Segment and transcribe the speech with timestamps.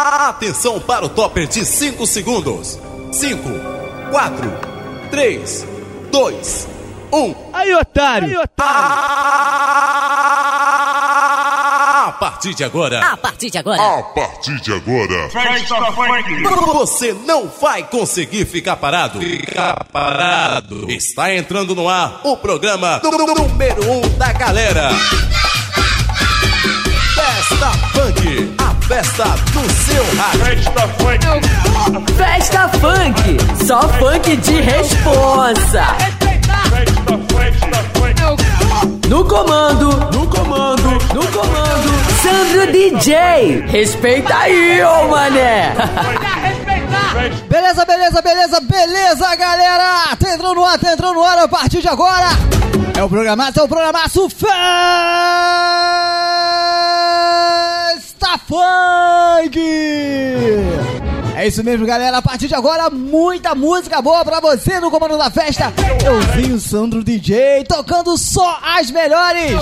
[0.00, 2.78] Atenção para o topper de 5 segundos.
[3.10, 3.42] 5,
[4.12, 4.52] 4,
[5.10, 5.66] 3,
[6.12, 6.68] 2,
[7.12, 7.34] 1.
[7.52, 8.28] Aí, otário!
[8.28, 8.78] Aí, otário!
[12.06, 13.00] A partir de agora.
[13.00, 13.98] A partir de agora.
[13.98, 15.28] A partir de agora.
[16.74, 19.18] Você não vai conseguir ficar parado.
[19.18, 20.88] Ficar parado.
[20.88, 24.90] Está entrando no ar o programa número 1 um da galera.
[27.28, 28.54] Festa Funk.
[28.56, 30.40] A festa do seu rádio.
[32.16, 35.84] Festa Funk, só funk de responsa.
[39.08, 41.90] No comando, no comando, no comando,
[42.22, 43.66] Sandro DJ.
[43.66, 45.74] Respeita aí, ô mané.
[47.46, 50.16] Beleza, beleza, beleza, beleza, galera!
[50.16, 52.28] Tá entrando no ar, tá entrando no ar a partir de agora!
[52.96, 55.97] É o programaço, é o programaço Festa
[58.26, 59.58] Funk!
[61.36, 62.18] É isso mesmo, galera.
[62.18, 65.72] A partir de agora, muita música boa pra você no comando da festa.
[66.04, 69.54] Eu vi o Sandro DJ tocando só as melhores.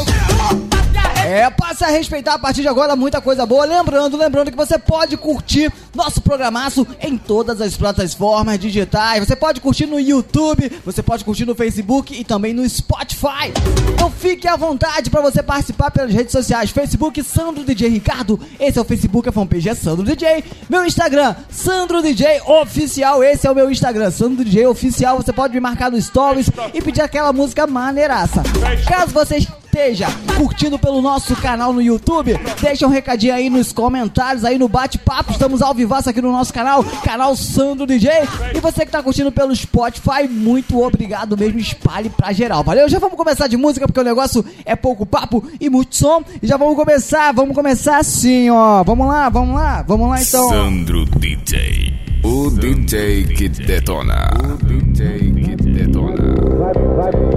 [1.26, 3.64] É, passe a respeitar a partir de agora muita coisa boa.
[3.64, 9.26] Lembrando, lembrando que você pode curtir nosso programaço em todas as plataformas digitais.
[9.26, 13.52] Você pode curtir no YouTube, você pode curtir no Facebook e também no Spotify.
[13.92, 16.70] Então fique à vontade para você participar pelas redes sociais.
[16.70, 18.38] Facebook Sandro DJ Ricardo.
[18.60, 20.44] Esse é o Facebook, a fanpage é Sandro DJ.
[20.70, 23.24] Meu Instagram, Sandro DJ Oficial.
[23.24, 25.16] Esse é o meu Instagram, Sandro DJ Oficial.
[25.16, 28.44] Você pode me marcar no Stories e pedir aquela música maneiraça.
[28.86, 29.44] Caso você
[29.76, 30.06] esteja
[30.38, 35.32] curtindo pelo nosso canal no YouTube, deixa um recadinho aí nos comentários, aí no bate-papo.
[35.32, 38.10] Estamos ao vivaço aqui no nosso canal, canal Sandro DJ.
[38.54, 41.58] E você que tá curtindo pelo Spotify, muito obrigado mesmo.
[41.58, 42.88] Espalhe pra geral, valeu?
[42.88, 46.24] Já vamos começar de música, porque o negócio é pouco papo e muito som.
[46.42, 48.82] E já vamos começar, vamos começar assim, ó.
[48.82, 50.48] Vamos lá, vamos lá, vamos lá então.
[50.48, 51.94] Sandro DJ.
[52.24, 54.30] O DJ que detona.
[54.42, 57.35] O DJ que detona.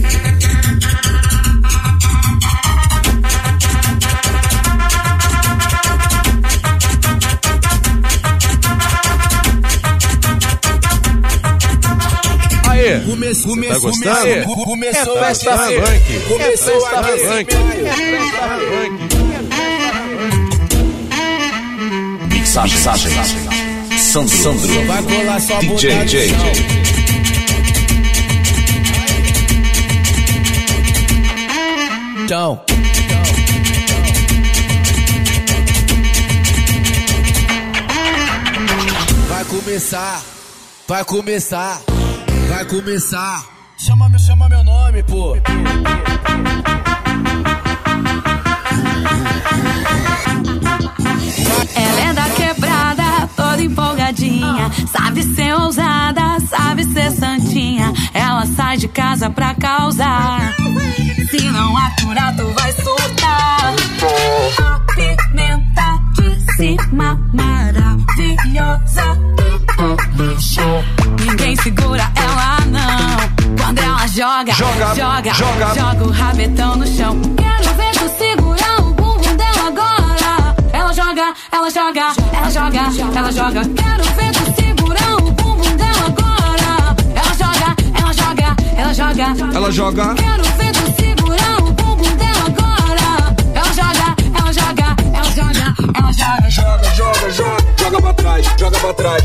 [13.05, 14.44] Começou, tá começou, gostando?
[14.45, 15.83] começou, começou É festa a funk.
[15.83, 17.55] É Começou festa a funk.
[17.55, 19.13] É festa funk.
[22.33, 22.77] Mixagem.
[23.97, 24.38] Sandro.
[24.38, 24.85] Sandro.
[24.85, 26.83] Vai colar sua DJ, DJ.
[32.27, 32.61] Chão.
[39.29, 40.23] Vai começar,
[40.88, 41.81] vai começar,
[42.49, 43.45] vai começar.
[43.77, 45.35] Chama, meu- chama meu nome, pô.
[51.75, 54.71] Ela é da quebrada, toda empolgadinha.
[54.91, 57.91] Sabe ser ousada, sabe ser santinha.
[58.13, 60.53] Ela sai de casa pra causar.
[61.29, 63.73] Se não aturar, tu vai surtar.
[64.59, 66.03] A pimenta de
[66.58, 69.18] cima, maravilhosa.
[71.19, 73.56] Ninguém segura ela, não.
[73.64, 75.74] Quando ela joga, Joga, joga, joga.
[75.75, 77.19] joga o rabetão no chão.
[77.38, 80.56] Quero ver tu segurar o bumbum dela agora.
[80.72, 82.80] Ela joga, ela joga, ela joga,
[83.19, 83.62] ela joga.
[83.62, 86.96] Quero ver tu segurar o bumbum dela agora.
[87.16, 89.56] Ela joga, ela joga, ela joga.
[89.56, 90.16] Ela joga.
[90.16, 91.22] Quero ver tu segurar
[96.23, 96.84] joga, ela joga.
[96.94, 99.23] Joga, joga, joga, joga pra trás, joga pra trás.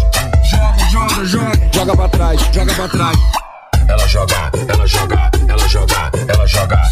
[0.51, 3.17] Joga, joga, joga, joga pra trás, joga pra trás.
[3.89, 6.83] Ela joga, ela joga, ela joga, ela joga.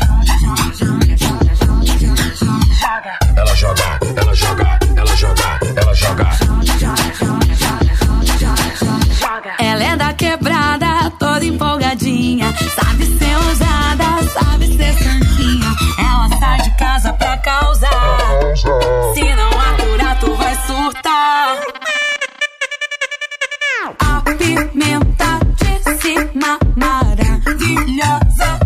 [3.37, 6.31] Ela joga, ela joga, ela joga, ela joga.
[9.59, 12.55] Ela é da quebrada, toda empolgadinha.
[12.75, 15.77] Sabe ser ousada, sabe ser santinha.
[15.99, 18.55] Ela sai de casa pra causar.
[19.15, 19.56] Se não
[26.17, 28.59] prima maravilhosa.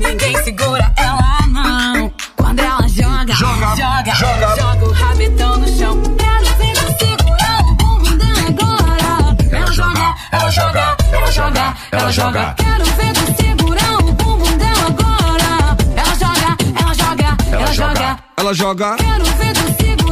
[0.00, 2.12] Ninguém segura ela, não.
[2.36, 6.02] Quando ela joga, joga, joga, joga, joga o rabetão no chão.
[6.18, 9.36] Ela tenta segurar o bumbum dela agora.
[9.52, 12.54] Ela joga, ela joga, ela joga, ela joga.
[12.56, 15.76] Quero ver tu segurar o bumbum dela agora.
[15.96, 18.18] Ela joga, ela joga, ela joga.
[18.36, 18.96] Ela joga.
[18.96, 20.03] Quero ver tu segurar.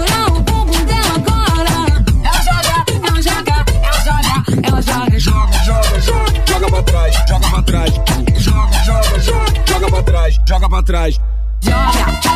[6.93, 7.91] Trás, joga pra trás.
[8.37, 9.65] Joga, joga, joga.
[9.67, 11.21] Joga pra trás, joga pra trás.
[11.63, 11.93] Joga,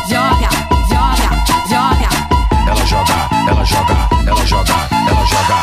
[0.09, 0.49] joga,
[0.89, 1.29] joga,
[1.69, 2.09] joga.
[2.67, 4.75] Ela joga, ela joga, ela joga,
[5.09, 5.59] ela joga.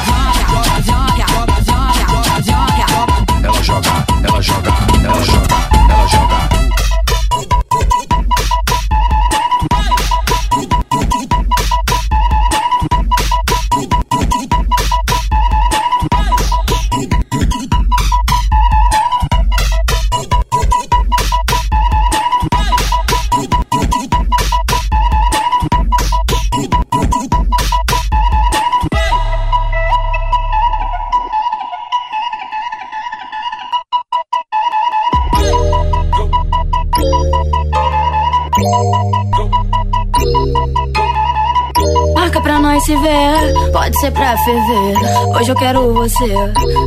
[0.45, 2.85] Joga, joga, joga, joga, joga.
[3.43, 4.73] Ela joga, ela joga,
[5.03, 5.72] ela joga, ela joga.
[44.03, 44.95] Ser pra ferver.
[45.29, 46.27] Hoje eu quero você,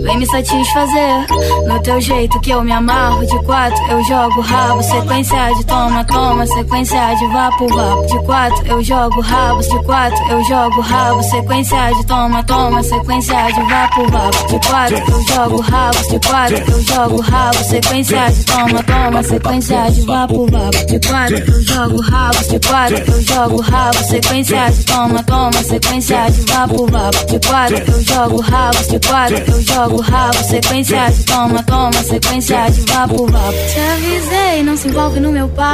[0.03, 1.27] vem me satisfazer.
[1.67, 4.83] No teu jeito que eu me amarro, de quatro eu jogo rabo.
[4.83, 8.06] Sequência de toma, toma, sequência de vapo, vapo.
[8.06, 11.23] De quatro eu jogo rabo, de quatro eu jogo rabo.
[11.23, 14.46] Sequência de toma, toma, sequência de vapo, vapo.
[14.46, 17.64] De quatro eu jogo rabo, de quatro eu jogo rabo.
[17.64, 20.87] Sequência de toma, toma, sequência de vapo, vapo.
[20.87, 23.99] De quatro eu jogo rabo, de quatro eu jogo rabo.
[24.05, 27.26] Sequência de toma, toma, sequência de vapo, vapo.
[27.26, 30.44] De quatro eu jogo rabo, de quatro eu jogo rabo.
[30.44, 33.52] Sequência de toma, toma, sequência de vapo, vapo.
[33.52, 35.66] Te avisei, não se envolve no meu papo.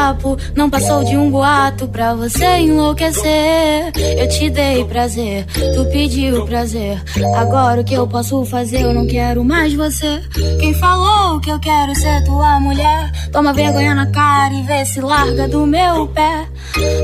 [0.55, 3.93] Não passou de um boato pra você enlouquecer.
[4.19, 7.03] Eu te dei prazer, tu pediu prazer.
[7.37, 8.83] Agora o que eu posso fazer?
[8.83, 10.21] Eu não quero mais você.
[10.61, 13.11] Quem falou que eu quero ser tua mulher?
[13.33, 16.47] Toma vergonha na cara e vê se larga do meu pé.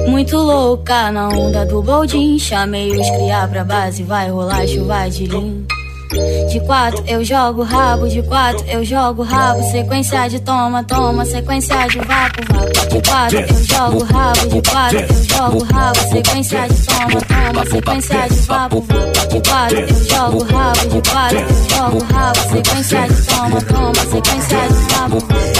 [0.08, 2.38] Muito louca na onda do boldin.
[2.38, 5.66] Chamei os criar pra base, vai rolar chuva de lim.
[6.08, 9.62] De quatro eu jogo rabo, de quatro eu jogo rabo.
[9.70, 12.88] Sequência de toma, toma, sequência de vapo, vapo.
[12.88, 15.98] De quatro eu jogo rabo, de quatro eu jogo rabo.
[16.10, 19.28] Sequência de toma, toma, sequência de vapo, vapo.
[19.28, 22.40] De quatro eu jogo rabo, de quatro eu jogo rabo.
[22.52, 25.18] Sequência de toma, toma, sequência de vapo.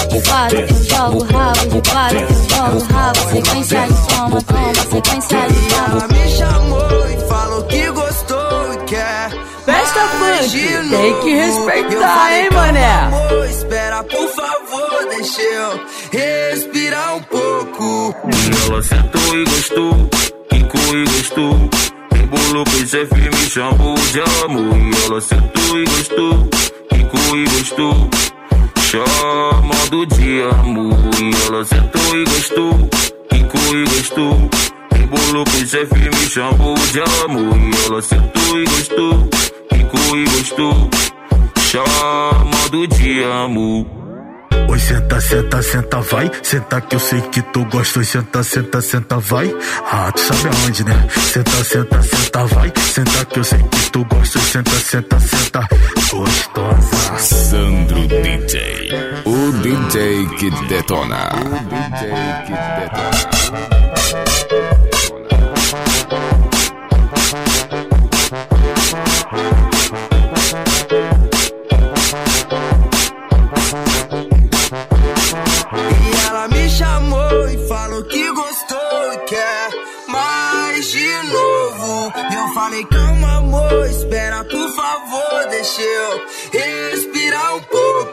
[0.09, 3.19] De quatro eu jogo rabo, de quatro eu jogo rabo.
[3.31, 5.91] Sequência de toma, toma, sequência de vapo.
[5.91, 9.48] Ela me chamou e falou que gostou e quer.
[9.69, 12.87] Festa funk, de tem que respeitar, hein, mané?
[13.03, 15.81] amor, espera, por favor, deixa eu
[16.11, 18.15] respirar um pouco.
[18.67, 20.11] Ela sentou e gostou,
[20.49, 21.71] quicou e gostou.
[22.17, 24.75] Embolou com esse firme, chamou de amor.
[24.75, 26.49] E ela sentou e gostou,
[26.89, 28.11] quicou e gostou.
[28.81, 30.95] Chamando de amor.
[31.21, 32.89] E ela sentou e gostou,
[33.29, 34.51] quicou e gostou.
[34.99, 37.55] Embolou com esse firme, chamou de amor.
[37.55, 39.29] E ela sentou e gostou,
[39.69, 40.91] quicou e gostou.
[41.59, 43.87] Chamando de amor.
[44.69, 46.31] Oi, senta, senta, senta, vai.
[46.43, 47.99] Senta que eu sei que tu gosta.
[47.99, 49.55] Oi, senta, senta, senta, vai.
[49.91, 51.09] Ah, tu sabe aonde, né?
[51.11, 52.73] Senta, senta, senta, vai.
[52.77, 54.39] Senta que eu sei que tu gosta.
[54.39, 55.69] Oi, senta, senta, senta.
[56.11, 57.19] Gostosa.
[57.19, 58.93] Sandro DJ.
[59.25, 61.31] O DJ que detona.
[61.35, 62.11] O DJ
[62.47, 64.78] que detona.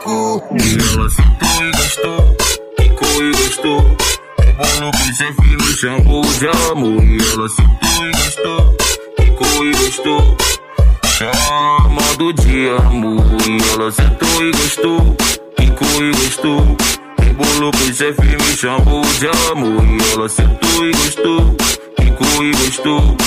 [0.08, 2.38] Ela sentou e gostou,
[2.78, 3.98] quicou e gostou.
[4.40, 7.04] Embolou com esse firme, chamou de amor.
[7.04, 8.78] E ela sentou e gostou,
[9.18, 10.38] quicou e gostou.
[11.06, 13.26] Chamando de amor.
[13.74, 15.18] Ela sentou e gostou,
[15.58, 16.78] quicou e gostou.
[17.28, 19.84] Embolou com esse firme, chamou de amor.
[19.86, 21.56] E ela sentou e gostou,
[21.96, 23.18] quicou e gostou.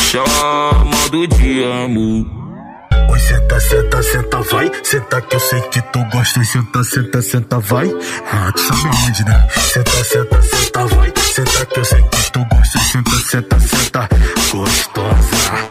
[0.00, 2.37] Chamando de amor.
[3.18, 4.70] Oi, senta, senta, senta, vai.
[4.84, 6.44] Senta que eu sei que tu gosta.
[6.44, 7.92] Senta, senta, senta, vai.
[8.32, 9.48] Ah, tu sabe né?
[9.72, 11.12] Senta, senta, senta, vai.
[11.16, 12.78] Senta que eu sei que tu gosta.
[12.78, 14.08] Senta, senta, senta.
[14.52, 15.18] Gostosa.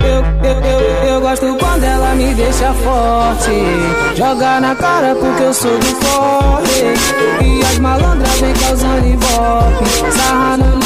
[0.01, 4.17] Eu, eu, eu, eu gosto quando ela me deixa forte.
[4.17, 7.45] Joga na cara porque eu sou do forte.
[7.45, 10.11] E as malandras vem causando ibope.
[10.17, 10.79] Sarra no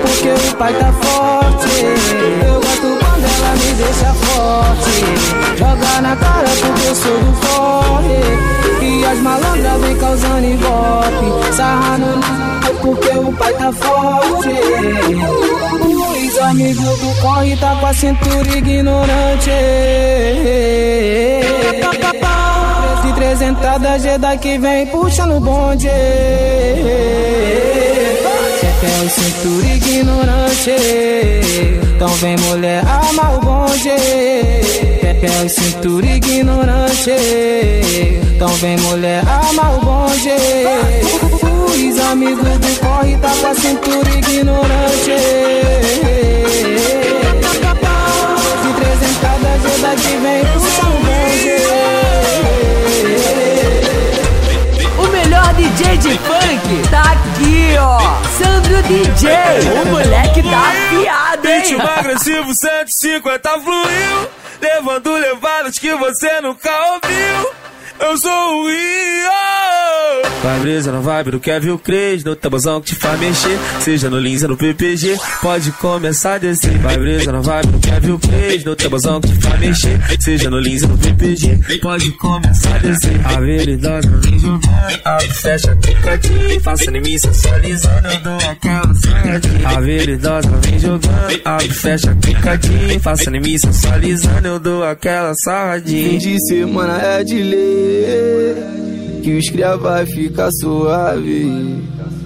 [0.00, 1.68] porque o pai tá forte.
[2.46, 5.58] Eu gosto quando ela me deixa forte.
[5.58, 8.84] Joga na cara porque eu sou do forte.
[8.84, 11.54] E as malandras vem causando ibope.
[11.54, 14.48] Sarra no é porque o pai tá forte.
[16.26, 19.50] Os amigos do corre tá com a cintura ignorante.
[23.02, 25.88] De três entradas, G daqui vem puxando bonde.
[28.60, 30.76] Cê tem cintura ignorante.
[31.94, 33.96] Então vem mulher, ama o bonde.
[35.00, 37.12] Pepe cintura ignorante.
[38.34, 40.36] Então vem mulher, ama o bonde.
[41.88, 45.16] Os amigos do corre tá com a cintura ignorante.
[48.62, 51.56] De três entradas, G daqui vem puxando o bonde.
[54.98, 57.98] O melhor DJ de funk tá aqui, ó.
[58.38, 59.30] Sandro DJ,
[59.82, 61.60] o moleque tá afiado, hein?
[61.60, 64.28] Ritmo agressivo 150 fluiu,
[64.60, 67.50] levando levadas que você nunca ouviu.
[68.00, 69.57] Eu sou o Rio.
[70.42, 73.58] Vai brisa na vibe do Kevin Cres, no tabuzão que te faz mexer.
[73.80, 76.78] Seja no Lins ou no PPG, pode começar a descer.
[76.78, 80.00] Vai brisa na vibe do Kevin Cres, no tabuzão que te faz mexer.
[80.20, 83.20] Seja no Lins no PPG, pode começar a descer.
[83.24, 86.60] A veridosa vem jogando, abre, fecha, picadinho.
[86.60, 89.68] Faça em mim sensualizando, eu dou aquela saradinha.
[89.68, 93.00] A veridosa vem jogando, abre, fecha, picadinho.
[93.00, 96.10] Faça em mim sensualizando, eu dou aquela sarradinha.
[96.10, 101.82] Fim de semana é de lei que os cria vai ficar suave.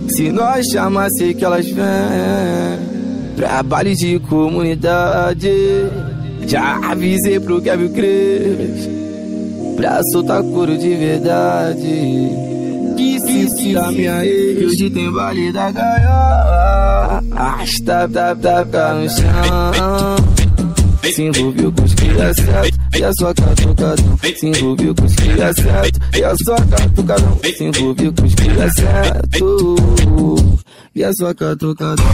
[0.09, 1.85] Se nós chamar, sei que elas vêm.
[3.37, 5.51] Trabalho de comunidade.
[6.47, 8.89] Já avisei pro Kevin Cres
[9.77, 12.31] pra soltar couro de verdade.
[12.97, 17.25] Que se tira minha ex, hoje tem baile da gaiola.
[17.33, 20.32] Arrasta, tap, tap, no chão.
[21.03, 24.19] Se envolveu com os dá certo E a sua catucadão.
[24.37, 27.39] Se envolveu com os dá certo E a sua catucadão.
[27.43, 30.59] Se envolveu com os dá certo
[30.95, 32.05] E a sua catucadão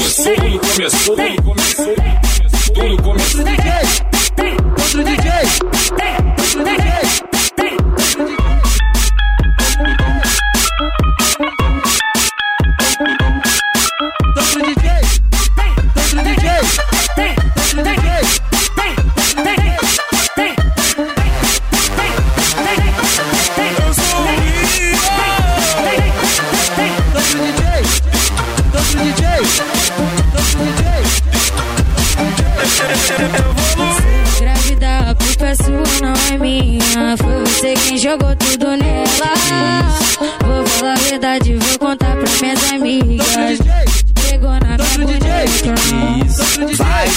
[0.00, 1.94] Tudo começou, tudo começou,
[2.74, 3.44] tudo começou, tudo começou.
[4.80, 5.20] Outro DJ,
[6.38, 7.39] outro DJ.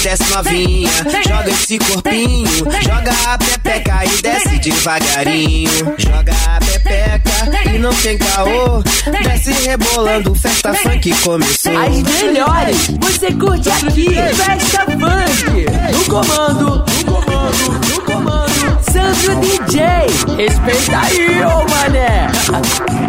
[0.02, 0.90] Desce novinha,
[1.26, 2.50] joga esse corpinho.
[2.82, 5.94] Joga a pepeca e desce devagarinho.
[5.98, 8.82] Joga a pepeca e não tem caô.
[9.22, 11.76] Desce rebolando, festa funk começou.
[11.76, 15.66] As melhores, você curte aqui, Festa Funk.
[15.92, 18.54] No comando, no comando, no comando.
[18.90, 22.30] Sandro DJ, respeita aí, ô mané.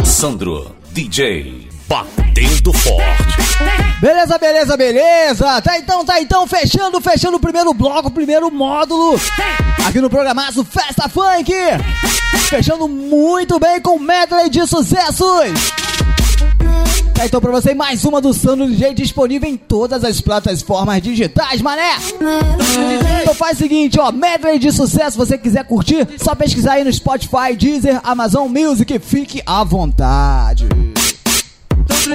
[0.03, 3.44] Sandro DJ batendo forte.
[3.99, 5.61] Beleza, beleza, beleza.
[5.61, 9.19] Tá então, tá então, fechando, fechando o primeiro bloco, o primeiro módulo.
[9.87, 11.51] Aqui no programaço Festa Funk.
[12.49, 15.25] Fechando muito bem com medley de sucessos.
[17.13, 21.61] Tá então pra você mais uma do Sandro DJ disponível em todas as plataformas digitais,
[21.61, 21.95] mané.
[23.21, 26.83] Então faz o seguinte, ó, medley de sucesso, se você quiser curtir, só pesquisar aí
[26.83, 30.67] no Spotify, Deezer, Amazon Music, fique à vontade.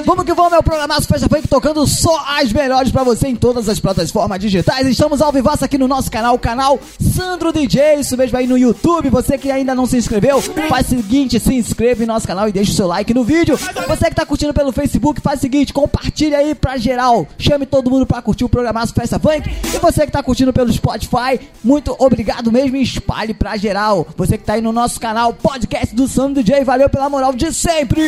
[0.04, 3.34] Vamos que vamos, é o programaço Festa Funk tocando só as melhores pra você em
[3.34, 4.86] todas as plataformas digitais.
[4.86, 8.56] Estamos ao vivaço aqui no nosso canal, o canal Sandro DJ, isso mesmo aí no
[8.56, 9.10] YouTube.
[9.10, 12.52] Você que ainda não se inscreveu, faz o seguinte, se inscreve no nosso canal e
[12.52, 13.58] deixa o seu like no vídeo.
[13.88, 17.26] Você que tá curtindo pelo Facebook, faz o seguinte, compartilha aí pra geral.
[17.36, 19.50] Chame todo mundo pra curtir o programaço Festa Funk.
[19.74, 24.06] E você que tá curtindo pelo Spotify, muito obrigado mesmo e espalhe pra geral.
[24.16, 27.52] Você que tá aí no nosso canal Podcast do Sandro DJ, valeu pela moral de
[27.52, 28.00] sempre.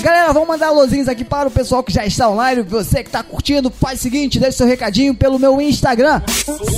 [0.00, 2.62] Galera, vamos mandar alôzinhos aqui para o pessoal que já está online.
[2.62, 6.22] Você que está curtindo, faz o seguinte, deixa seu recadinho pelo meu Instagram.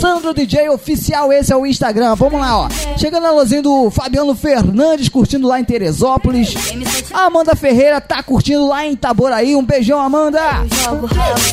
[0.01, 2.15] Sandro DJ Oficial, esse é o Instagram.
[2.15, 2.69] Vamos lá, ó.
[2.97, 6.55] Chegando alôzinho do Fabiano Fernandes, curtindo lá em Teresópolis.
[7.13, 9.55] A Amanda Ferreira tá curtindo lá em Itaboraí.
[9.55, 10.41] Um beijão, Amanda.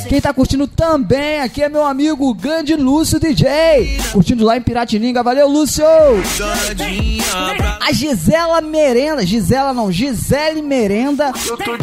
[0.07, 3.99] Quem tá curtindo também aqui é meu amigo grande Lúcio DJ.
[4.13, 5.21] Curtindo lá em Piratininga.
[5.21, 5.83] Valeu, Lúcio.
[7.85, 11.06] A Gisela Merenda, Gisela não, Gisele Merenda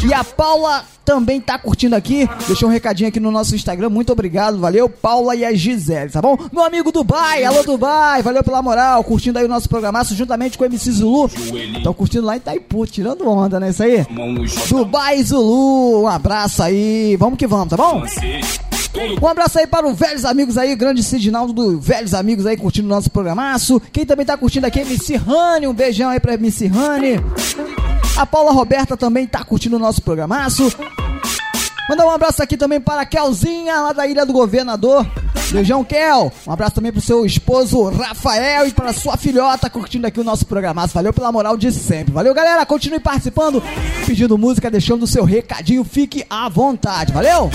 [0.06, 2.28] e a Paula também tá curtindo aqui.
[2.46, 3.90] Deixou um recadinho aqui no nosso Instagram.
[3.90, 6.36] Muito obrigado, valeu, Paula e a Gisele, tá bom?
[6.52, 10.64] Meu amigo Dubai, alô Dubai, valeu pela moral, curtindo aí o nosso programaço juntamente com
[10.64, 11.30] o MC Zulu.
[11.76, 13.70] Estão curtindo lá em Itaipu, tirando onda, né?
[13.70, 14.06] Isso aí?
[14.68, 17.16] Dubai Zulu, um abraço aí.
[17.16, 18.02] Vamos que vamos, tá bom?
[19.20, 22.86] Um abraço aí para os velhos amigos aí, grande Sidinaldo do Velhos Amigos aí, curtindo
[22.86, 23.82] o nosso programaço.
[23.92, 27.20] Quem também tá curtindo aqui é MC Rani, um beijão aí pra MC Rani.
[28.16, 30.72] A Paula Roberta também tá curtindo o nosso programaço.
[31.88, 35.04] Mandar um abraço aqui também para a Kelzinha, lá da Ilha do Governador.
[35.52, 36.32] Beijão, Kel.
[36.46, 40.46] Um abraço também pro seu esposo Rafael e para sua filhota curtindo aqui o nosso
[40.46, 40.94] programaço.
[40.94, 42.12] Valeu pela moral de sempre.
[42.12, 42.66] Valeu, galera.
[42.66, 43.62] Continue participando,
[44.06, 45.84] pedindo música, deixando o seu recadinho.
[45.84, 47.12] Fique à vontade.
[47.12, 47.50] Valeu?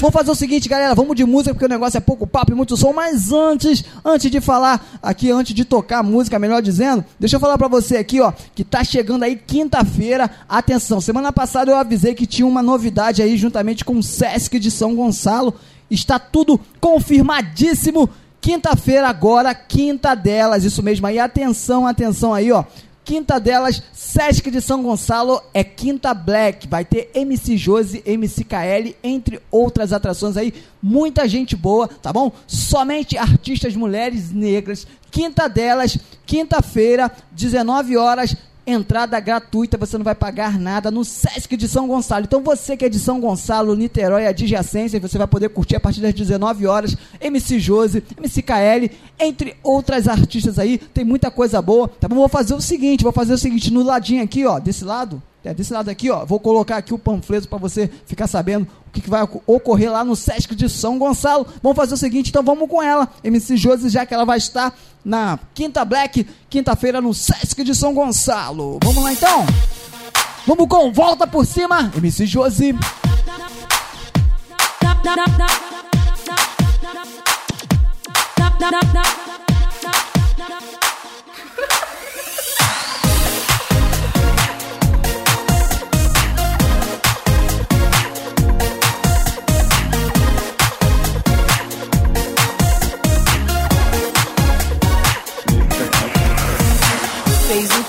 [0.00, 2.54] Vamos fazer o seguinte, galera, vamos de música porque o negócio é pouco papo e
[2.54, 7.36] muito som, mas antes, antes de falar aqui, antes de tocar música, melhor dizendo, deixa
[7.36, 11.76] eu falar pra você aqui, ó, que tá chegando aí quinta-feira, atenção, semana passada eu
[11.76, 15.54] avisei que tinha uma novidade aí juntamente com o Sesc de São Gonçalo,
[15.94, 18.08] está tudo confirmadíssimo,
[18.40, 22.64] quinta-feira agora, quinta delas, isso mesmo aí, atenção, atenção aí, ó,
[23.04, 26.68] Quinta delas, Sesc de São Gonçalo é Quinta Black.
[26.68, 30.54] Vai ter MC Josi, MC KL, entre outras atrações aí.
[30.80, 32.30] Muita gente boa, tá bom?
[32.46, 34.86] Somente artistas mulheres negras.
[35.10, 38.36] Quinta delas, quinta-feira, 19 horas.
[38.64, 42.24] Entrada gratuita, você não vai pagar nada no Sesc de São Gonçalo.
[42.24, 46.00] Então você que é de São Gonçalo, Niterói, adjacência, você vai poder curtir a partir
[46.00, 46.96] das 19 horas.
[47.20, 50.78] MC Josi, MC KL, entre outras artistas aí.
[50.78, 51.88] Tem muita coisa boa.
[51.88, 52.14] Tá bom?
[52.14, 55.52] Vou fazer o seguinte, vou fazer o seguinte, no ladinho aqui, ó, desse lado, é,
[55.52, 59.08] desse lado aqui, ó, vou colocar aqui o panfleto para você ficar sabendo o que,
[59.08, 61.46] vai ocorrer lá no Sesc de São Gonçalo.
[61.62, 64.76] Vamos fazer o seguinte, então vamos com ela, MC Josi, já que ela vai estar
[65.02, 68.78] na Quinta Black, quinta-feira no Sesc de São Gonçalo.
[68.84, 69.46] Vamos lá então?
[70.46, 72.74] Vamos com Volta por Cima, MC Josi.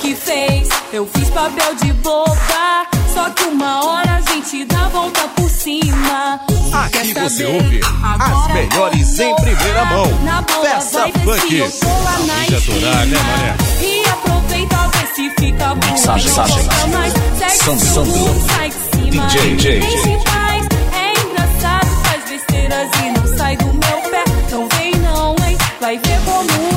[0.04, 2.86] Que fez, eu fiz papel de boba.
[3.13, 6.42] Só que uma hora a gente dá a volta por cima.
[6.74, 7.80] Aqui você ouve
[8.20, 10.06] as melhores em primeira mão.
[10.24, 11.48] Na boa, Festa vai ver Funk.
[11.48, 12.60] se eu tô lá na Mídia
[13.06, 13.56] né, mané?
[13.82, 15.92] E aproveita, vê se fica bom.
[15.94, 16.63] Mixagem, mixagem.
[16.92, 17.13] mais.
[17.38, 18.12] Segue Sandro, o Sandro.
[18.12, 19.28] bumbum, sai de cima.
[19.28, 19.80] DJ, DJ.
[19.80, 24.24] Em paz, é engraçado, faz besteiras e não sai do meu pé.
[24.52, 26.73] Não vem não, hein, vai ver como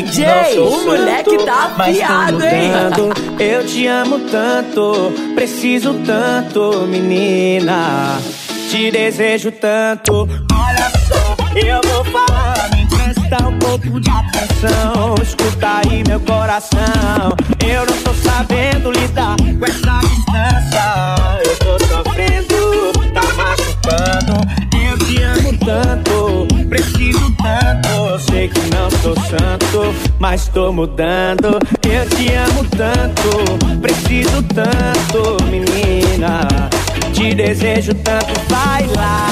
[0.00, 2.72] sei que DJ, não sou o moleque tá afiado, hein?
[3.38, 8.18] Eu te amo tanto, preciso tanto, menina.
[8.70, 10.28] Te desejo tanto.
[10.52, 15.14] Olha só, eu vou falar, me presta um pouco de atenção.
[15.22, 17.36] Escuta aí meu coração.
[17.66, 21.19] Eu não tô sabendo lidar com essa distância.
[30.20, 31.58] Mas tô mudando.
[31.82, 36.46] Eu te amo tanto, preciso tanto, menina.
[37.12, 39.26] Te desejo tanto, vai lá.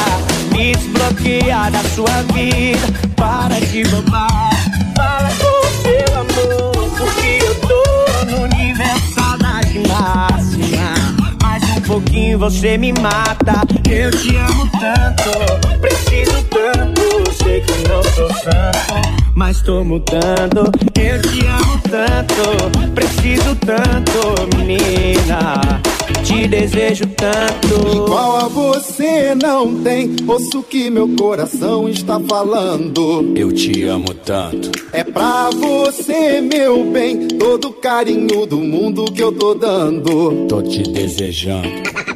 [0.51, 2.89] Me desbloquear da sua vida.
[3.15, 4.51] Para de bobar.
[4.97, 11.37] Fala com seu amor, porque eu tô no nível saudade máxima.
[11.43, 13.63] Mais um pouquinho você me mata.
[13.89, 17.33] Eu te amo tanto, preciso tanto.
[17.33, 20.73] Sei que não sou santo, mas tô mudando.
[20.99, 25.81] Eu te amo tanto, preciso tanto, menina.
[26.25, 27.89] Te desejo tanto.
[27.95, 33.33] Igual a você não tem osso que meu coração está falando.
[33.37, 34.73] Eu te amo tanto.
[34.93, 40.49] É pra você, meu bem, todo o carinho do mundo que eu tô dando.
[40.49, 42.08] Tô te desejando.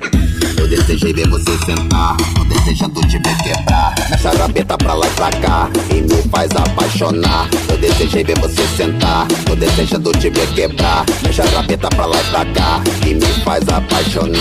[0.73, 3.95] Desejei ver você sentar, tô desejando te ver quebrar.
[4.09, 7.47] Nessa rabeta pra lá e pra cá, e me faz apaixonar.
[7.69, 11.05] Eu desejei ver você sentar, tô desejando te ver quebrar.
[11.23, 14.41] Nessa rabeta pra lá e pra cá, e me faz apaixonar.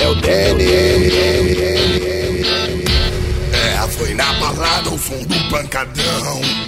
[0.00, 0.72] É o Danny.
[3.52, 6.61] É, foi na balada o som do pancadão.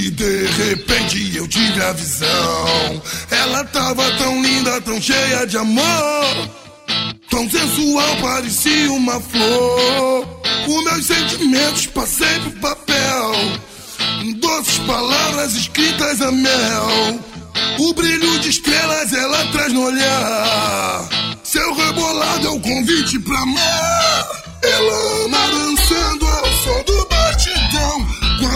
[0.00, 3.02] Que de repente eu tive a visão.
[3.30, 6.48] Ela tava tão linda, tão cheia de amor.
[7.28, 10.40] Tão sensual, parecia uma flor.
[10.66, 13.32] Os meus sentimentos passei pro papel.
[14.36, 17.20] Doces palavras escritas a mel.
[17.80, 21.08] O brilho de estrelas ela traz no olhar.
[21.44, 24.28] Seu rebolado é o convite pra amar.
[24.62, 26.99] Ela ama dançando ao som do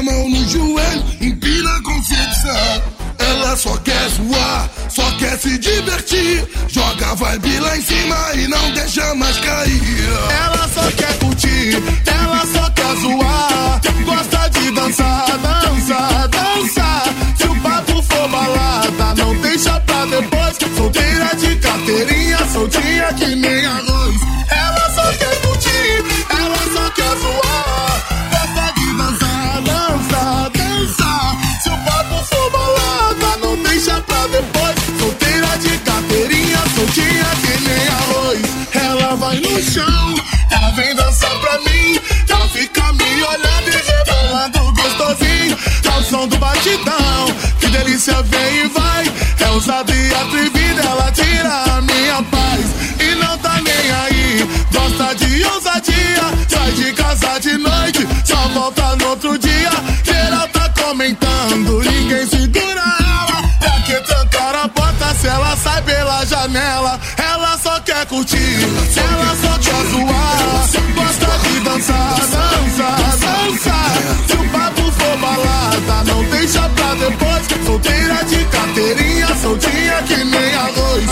[0.05, 2.83] mão no joelho, empina a concepção.
[3.19, 6.47] Ela só quer zoar, só quer se divertir.
[6.69, 9.81] Joga vibe lá em cima e não deixa mais cair.
[10.45, 13.81] Ela só quer curtir, ela só quer zoar.
[14.05, 17.05] Gosta de dançar, dançar, dançar.
[17.39, 20.55] Se o papo for balada, não deixa pra depois.
[20.77, 24.15] Solteira de carteirinha, soltinha que nem arroz.
[40.51, 41.99] Ela vem dançar pra mim.
[42.29, 45.59] Ela fica me olhando e rebolando gostosinho.
[45.91, 47.27] Ao som do batidão,
[47.59, 49.05] que delícia vem e vai.
[49.41, 52.67] É ousada e atrevida, ela tira a minha paz.
[53.01, 56.25] E não tá nem aí, gosta de ousadia.
[56.49, 59.71] Sai de casa de noite, só volta no outro dia.
[60.05, 63.49] Geral tá comentando, ninguém segura ela.
[63.61, 67.01] Pra que trancar a porta se ela sai pela janela?
[68.07, 68.59] curtir,
[68.91, 72.89] se ela só quer zoar, gosta de dançar, dança,
[73.21, 73.77] dança.
[74.27, 77.45] Se o papo for balada, não deixa pra depois.
[77.65, 81.05] Solteira de carteirinha, soltinha que nem arroz.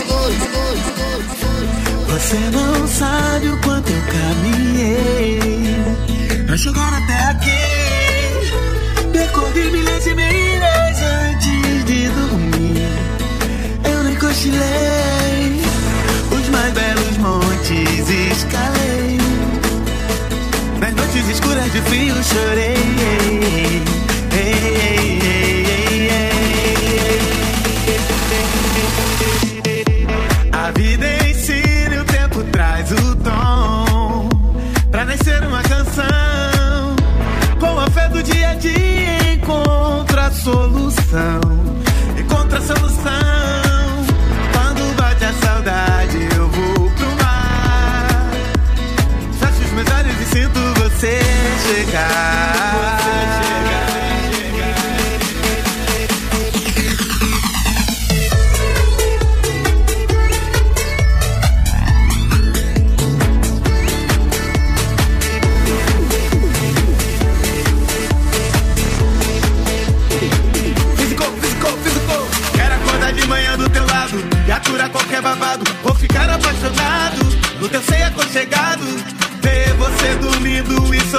[2.09, 5.41] Você não sabe o quanto eu caminhei
[6.47, 7.63] pra chegar até aqui.
[9.13, 12.89] Percorri milhas e milhas antes de dormir.
[13.85, 14.92] Eu nem cochilei.
[22.23, 22.92] shouldn't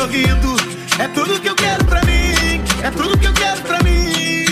[0.04, 0.56] sorrindo.
[1.00, 4.44] É tudo que eu quero pra mim, é tudo que eu quero pra mim.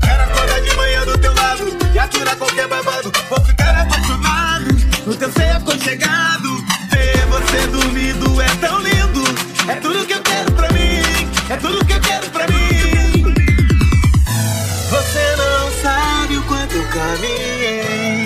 [0.00, 3.12] Quero acordar de manhã do teu lado e aturar qualquer babado.
[3.28, 4.74] Vou ficar apaixonado,
[5.06, 6.64] no teu ser aconchegado.
[6.90, 9.24] Ver você dormindo é tão lindo.
[9.68, 11.02] É tudo que eu quero pra mim,
[11.50, 13.34] é tudo que eu quero pra mim.
[14.90, 18.24] Você não sabe o quanto eu caminhei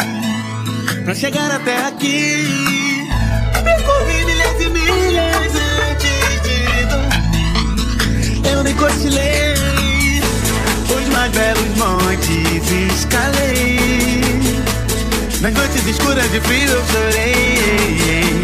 [1.05, 2.82] pra chegar até aqui.
[8.83, 9.55] cochilei,
[10.91, 14.21] os mais belos montes escalei.
[15.41, 18.43] Nas noites escuras de frio eu chorei.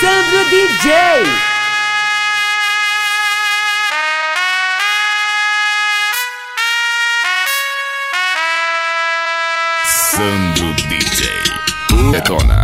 [0.00, 0.92] Sandro DJ.
[9.86, 10.51] Sandro.
[12.22, 12.61] Reggaetona.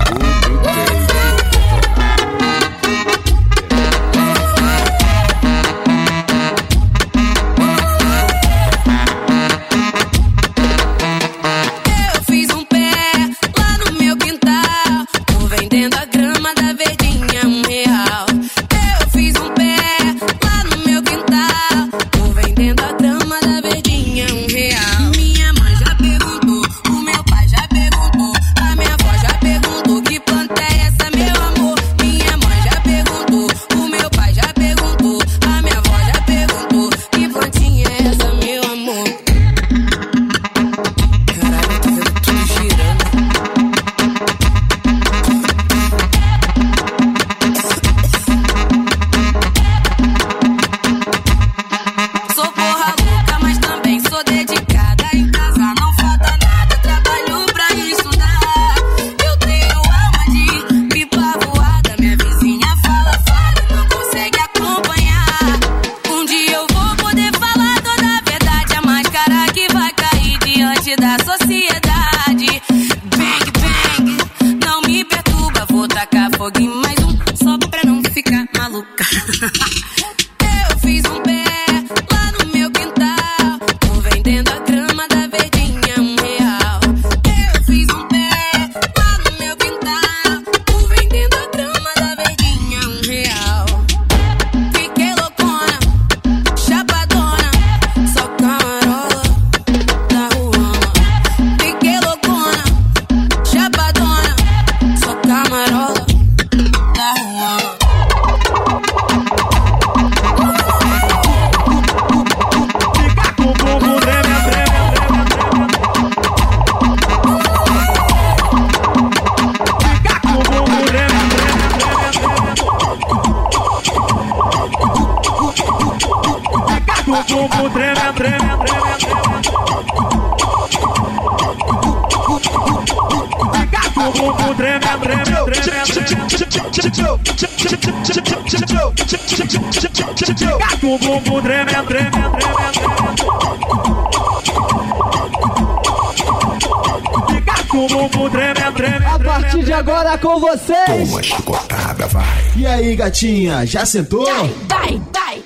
[150.49, 151.11] vocês.
[151.11, 152.25] Toma chicotada, vai.
[152.57, 154.25] E aí, gatinha, já sentou?
[154.25, 155.45] Vai, vai, vai.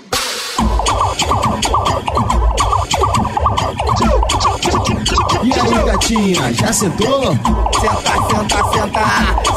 [5.42, 7.34] E aí, gatinha, já sentou?
[7.80, 9.04] Senta, senta, senta,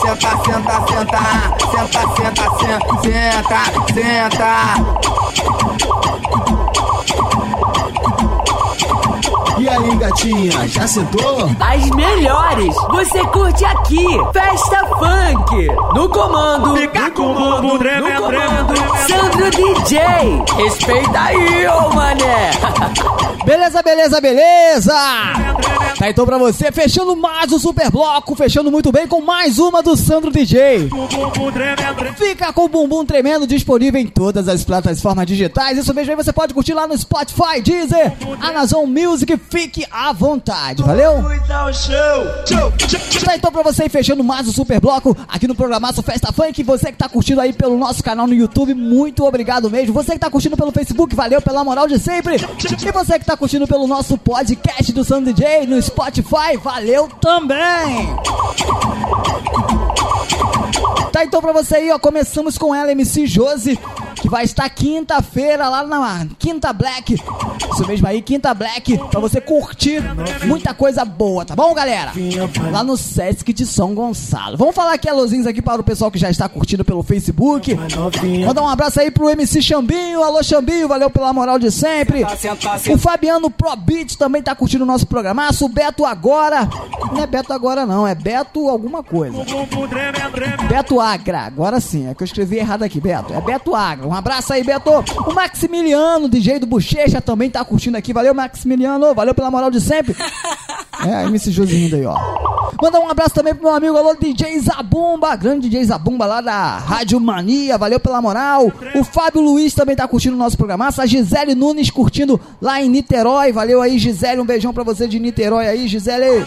[0.01, 3.61] senta, senta, senta, senta, senta, senta, senta,
[3.93, 5.05] senta.
[9.57, 11.49] E aí, gatinha, já sentou?
[11.59, 14.05] As melhores você curte aqui.
[14.33, 15.67] Festa Funk.
[15.93, 16.75] No comando.
[16.75, 18.75] Fica com o bumbum tremendo, no comando.
[19.07, 19.99] Sandro DJ.
[20.57, 22.51] Respeita aí, ô mané.
[23.45, 24.93] Beleza, beleza, beleza!
[26.05, 29.81] Tá então pra você, fechando mais o Super Bloco, fechando muito bem com mais uma
[29.81, 30.87] do Sandro DJ.
[32.15, 35.79] Fica com o bumbum tremendo disponível em todas as plataformas digitais.
[35.79, 40.83] Isso mesmo aí você pode curtir lá no Spotify, Deezer, Amazon Music, fique à vontade,
[40.83, 41.23] valeu?
[43.25, 46.61] Tá então pra você fechando mais o Super Bloco aqui no programaço Festa Funk.
[46.61, 49.91] Você que tá curtindo aí pelo nosso canal no YouTube, muito obrigado mesmo.
[49.95, 52.35] Você que tá curtindo pelo Facebook, valeu pela moral de sempre.
[52.35, 55.94] E você que tá curtindo pelo nosso podcast do Sandro DJ no Spotify,
[56.57, 58.15] valeu também.
[61.11, 63.79] Tá então pra você aí, ó, começamos com ela, MC Josi,
[64.15, 67.13] que vai estar quinta-feira lá na Quinta Black.
[67.13, 70.01] Isso mesmo aí, Quinta Black, pra você curtir
[70.45, 72.11] muita coisa boa, tá bom, galera?
[72.71, 74.57] Lá no Sesc de São Gonçalo.
[74.57, 77.75] Vamos falar aqui alôzinhos aqui para o pessoal que já está curtindo pelo Facebook.
[78.45, 80.23] Mandar um abraço aí pro MC Xambinho.
[80.23, 82.23] Alô, Xambinho, valeu pela moral de sempre.
[82.91, 85.65] O Fabiano Pro Beat também tá curtindo o nosso programaço.
[85.65, 86.69] O Beto Agora.
[87.11, 89.37] Não é Beto Agora, não, é Beto alguma coisa.
[90.67, 93.33] Beto Agra, agora sim, é que eu escrevi errado aqui, Beto.
[93.33, 94.07] É Beto Agra.
[94.07, 94.89] Um abraço aí, Beto.
[95.27, 98.13] O Maximiliano, DJ do Bochecha, também tá curtindo aqui.
[98.13, 99.13] Valeu, Maximiliano.
[99.13, 100.15] Valeu pela moral de sempre.
[101.05, 102.15] É, MC Josindo aí, ó.
[102.81, 106.77] Mandar um abraço também pro meu amigo alô, DJ Zabumba, grande DJ Zabumba lá da
[106.77, 108.71] Rádio Mania, valeu pela moral.
[108.95, 111.01] O Fábio Luiz também tá curtindo o nosso programaço.
[111.01, 114.41] A Gisele Nunes curtindo lá em Niterói, valeu aí, Gisele.
[114.41, 116.45] Um beijão pra você de Niterói aí, Gisele.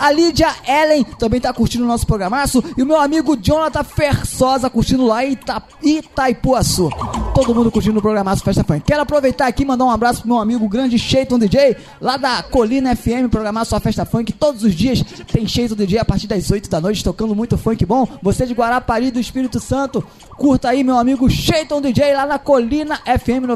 [0.00, 2.62] A Lídia Ellen também tá curtindo o nosso programaço.
[2.76, 6.90] E o meu amigo Jonathan Fersosa curtindo lá em Ita Itaipuaçu.
[7.34, 8.82] Todo mundo curtindo o programaço Festa Funk.
[8.82, 12.42] Quero aproveitar aqui e mandar um abraço pro meu amigo grande Sheiton DJ, lá da
[12.42, 14.32] Colina FM, programaço Festa Funk.
[14.32, 17.84] Todos os dias tem Sheiton DJ a partir das 8 da noite, tocando muito funk
[17.84, 18.06] bom.
[18.22, 20.04] Você de Guarapari do Espírito Santo,
[20.36, 23.46] curta aí meu amigo Sheiton DJ lá na Colina FM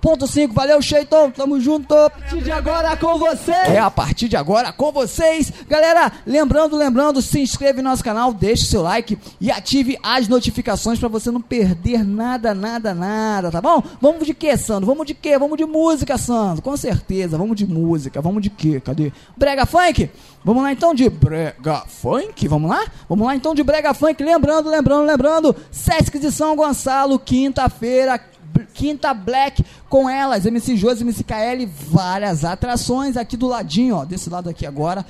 [0.00, 0.52] 98.5.
[0.52, 1.94] Valeu, Sheiton, tamo junto.
[1.94, 3.52] A partir de agora com você.
[3.52, 5.52] É, a partir de agora com vocês.
[5.68, 10.98] Galera, lembrando, lembrando, se inscreve no nosso canal, deixe seu like e ative as notificações
[10.98, 13.82] pra você não perder nada, nada, nada, tá bom?
[14.00, 14.86] Vamos de quê, Sandro?
[14.86, 15.38] Vamos de quê?
[15.38, 16.62] Vamos de música, Sandro.
[16.62, 18.20] Com certeza, vamos de música.
[18.20, 18.80] Vamos de quê?
[18.80, 19.12] Cadê?
[19.36, 20.10] Brega Funk?
[20.42, 22.48] Vamos lá então de Brega Funk?
[22.48, 22.86] Vamos lá?
[23.08, 24.22] Vamos lá então de Brega Funk.
[24.22, 28.18] Lembrando, lembrando, lembrando, Sesc de São Gonçalo, quinta-feira,
[28.66, 34.28] Quinta Black com elas, MC Josi, MC KL, várias atrações aqui do ladinho, ó, desse
[34.30, 35.04] lado aqui agora.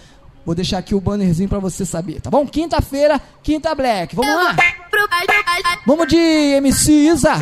[0.50, 2.44] Vou deixar aqui o bannerzinho pra você saber, tá bom?
[2.44, 4.16] Quinta-feira, Quinta Black.
[4.16, 4.56] Vamos lá?
[5.86, 7.40] Vamos de MC Isa.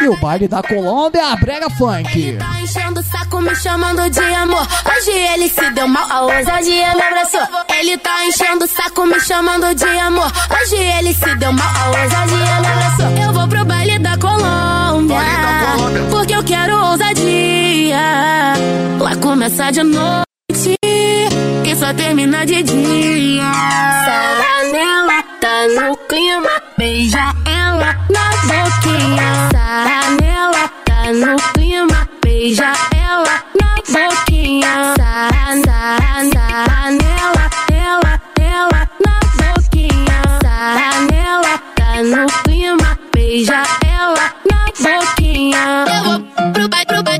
[0.00, 2.38] E o baile da Colômbia, Brega Funk.
[2.38, 4.66] Tá enchendo o saco, me chamando de amor.
[4.96, 7.46] Hoje ele se deu mal, a ousadia me abraçou.
[7.78, 10.32] Ele tá enchendo o saco, me chamando de amor.
[10.58, 13.26] Hoje ele se deu mal, a ousadia me abraçou.
[13.26, 15.18] Eu vou pro baile da Colômbia,
[16.10, 18.54] porque eu quero ousadia.
[18.98, 20.31] Lá começa de noite
[21.72, 23.50] e só termina de dia.
[24.04, 29.48] Sarra nela, tá no clima, beija ela na boquinha.
[29.52, 34.94] Sarra nela, tá no clima, beija ela na boquinha.
[34.98, 40.22] Sarra, sarra, sarra nela, ela, ela na boquinha.
[40.42, 45.84] Sarra nela, tá no clima, beija ela na boquinha.
[45.88, 47.18] Eu vou pro bai, pro bai,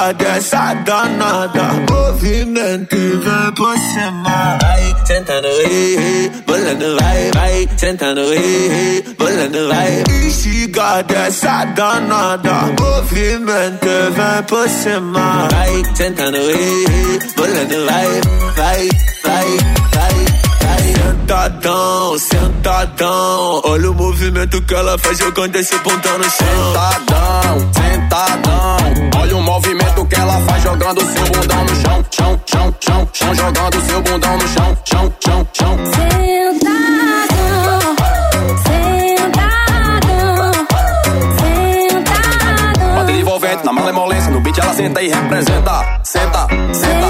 [0.00, 8.20] Instiga dessa danada Movimento vem por cima Vai, sentando, ei, ei Bolando, vai, vai Sentando,
[8.32, 10.02] ei, ei Bolando, vai.
[10.26, 12.74] Instiga dessa danada.
[12.80, 18.20] Movimento vem por cima Vai, sentando, ei, ei Bolando, vai,
[18.56, 18.88] vai,
[19.22, 19.58] vai,
[19.92, 20.40] vai
[21.30, 23.62] Sentadão, sentadão.
[23.64, 26.72] Olha o movimento que ela faz jogando esse pontão no chão.
[26.72, 28.76] Sentadão, sentadão.
[29.20, 29.79] Olha o movimento
[30.10, 34.36] que ela faz jogando seu bundão no chão Chão, chão, chão, chão Jogando seu bundão
[34.36, 35.78] no chão Chão, chão, chão.
[35.86, 37.80] Sentadão,
[38.66, 40.52] sentadão,
[41.38, 42.94] sentadão.
[42.96, 46.00] Bota envolvente na malemolência No beat ela senta e representa.
[46.02, 47.09] Senta, senta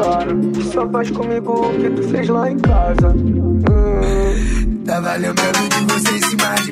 [0.00, 0.26] cara.
[0.72, 3.08] Só faz comigo o que tu fez lá em casa.
[3.08, 4.84] Hum.
[4.84, 6.70] Tava lembrando de você em cima de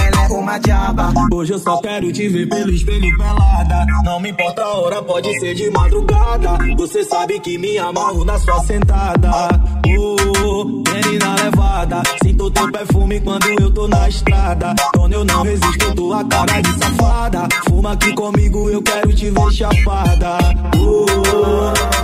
[0.00, 1.12] Ela é uma diaba.
[1.32, 3.86] Hoje eu só quero te ver pelo espelho pelada.
[4.04, 6.58] Não me importa a hora, pode ser de madrugada.
[6.76, 9.30] Você sabe que me amarro na sua sentada.
[9.98, 12.02] Oh, menina levada.
[12.22, 14.74] Sinto teu perfume quando eu tô na estrada.
[14.94, 17.48] Quando eu não resisto, tua cara de safada.
[17.68, 20.38] Fuma aqui comigo, eu quero te ver chapada.
[20.78, 21.06] Oh,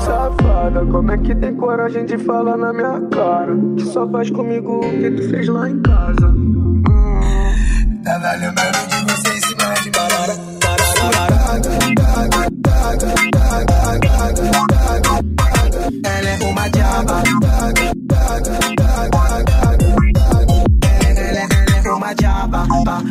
[0.01, 3.57] safada, como é que tem coragem de falar na minha cara?
[3.77, 6.35] Que só faz comigo o que tu fez lá em casa.
[8.05, 8.76] Tava lembrando de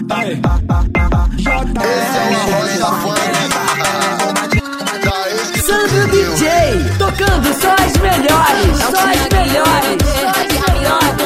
[0.08, 0.38] Esse
[2.18, 2.90] é o rolê da
[5.66, 6.46] Sandro DJ,
[7.00, 11.26] tocando só as melhores, só as melhores, só as melhores.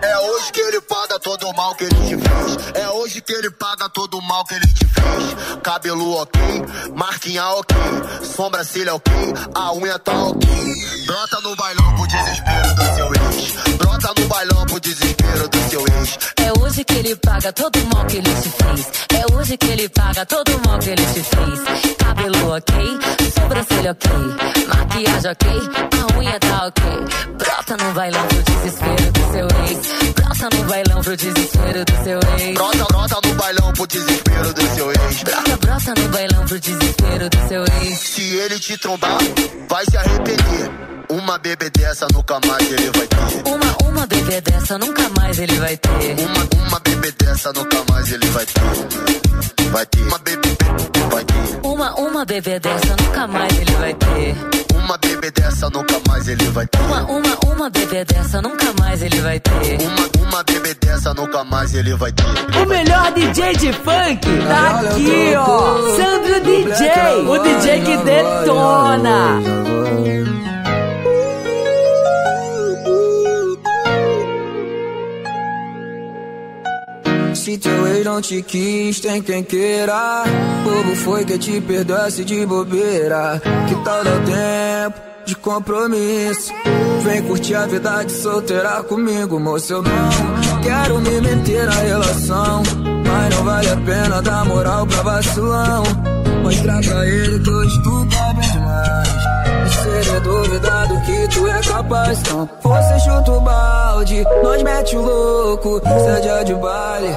[0.00, 2.56] É hoje que ele paga todo o mal que ele te fez.
[2.74, 5.36] É hoje que ele paga todo o mal que ele te fez.
[5.64, 6.40] Cabelo ok,
[6.94, 7.76] marquinha ok,
[8.22, 9.12] sobrancelha ok,
[9.56, 10.48] a unha tá ok.
[11.04, 13.52] Brota no bailão pro desespero do seu ex.
[13.76, 15.25] Brota no bailão pro desespero
[16.66, 18.92] hoje que ele paga todo o mal que ele te fez.
[19.14, 21.96] É hoje que ele paga todo o mal que ele te fez.
[21.96, 22.74] Cabelo ok,
[23.34, 24.10] sobrancelha ok,
[24.68, 25.48] maquiagem ok,
[25.92, 26.84] a unha tá ok.
[27.38, 30.12] Brota no bailão pro desespero do seu ex.
[30.14, 32.54] Brota no bailão pro desespero do seu ex.
[32.54, 35.22] Brota, brota bailão pro desespero do seu ex.
[35.60, 37.98] Brota no bailão pro desespero do seu ex.
[37.98, 39.18] Se ele te trombar,
[39.68, 40.70] vai se arrepender.
[41.08, 43.48] Uma bebê dessa nunca mais ele vai ter.
[43.48, 46.16] Uma, uma bebê dessa nunca mais ele vai ter.
[46.18, 49.70] Uma, uma bebê dessa nunca mais ele vai ter.
[49.70, 50.02] Vai ter.
[50.02, 50.56] Uma bebê,
[51.10, 51.55] vai ter.
[51.76, 54.34] Uma, uma bebê dessa nunca mais ele vai ter.
[54.74, 56.80] Uma bebê dessa nunca mais ele vai ter.
[56.80, 59.52] Uma, uma, uma bebê dessa nunca mais ele vai ter.
[59.82, 62.24] Uma, uma bebê dessa nunca mais ele vai ter.
[62.62, 65.96] O melhor DJ de funk tá aqui, ó.
[65.96, 69.42] Sandro DJ, o DJ que detona.
[77.46, 80.24] Se teu ex não te quis, tem quem queira.
[80.64, 83.40] Bobo foi que te perdoasse de bobeira.
[83.68, 86.52] Que tal dar tempo de compromisso?
[87.04, 89.74] Vem curtir a vida de solteira comigo, moço.
[89.74, 92.64] Eu não quero me meter na relação.
[93.06, 95.84] Mas não vale a pena dar moral pra vacilão.
[96.42, 99.08] Mostrar pra ele que hoje tu tá bem demais.
[99.84, 100.20] Seria
[100.86, 102.22] duvidado que tu é capaz.
[102.24, 105.80] Não, você chuta o balde, nós mete o louco.
[105.84, 107.16] Seja de baile,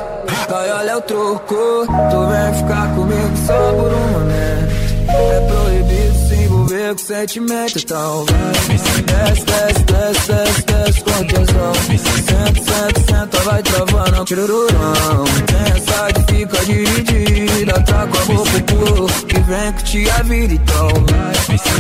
[0.50, 1.86] vai olha o troco.
[1.86, 4.80] Tu vem ficar comigo só por um momento.
[5.10, 5.69] É proibido
[6.96, 8.78] com sentimento, então vai.
[8.78, 11.74] Desce, desce, desce, desce, desce com tesão.
[12.26, 15.24] Senta, senta, senta, vai travando, tirururão.
[15.76, 20.88] Essa de fica dividida, tá com a boca pro que vem curtir a vida, então
[21.10, 21.32] vai.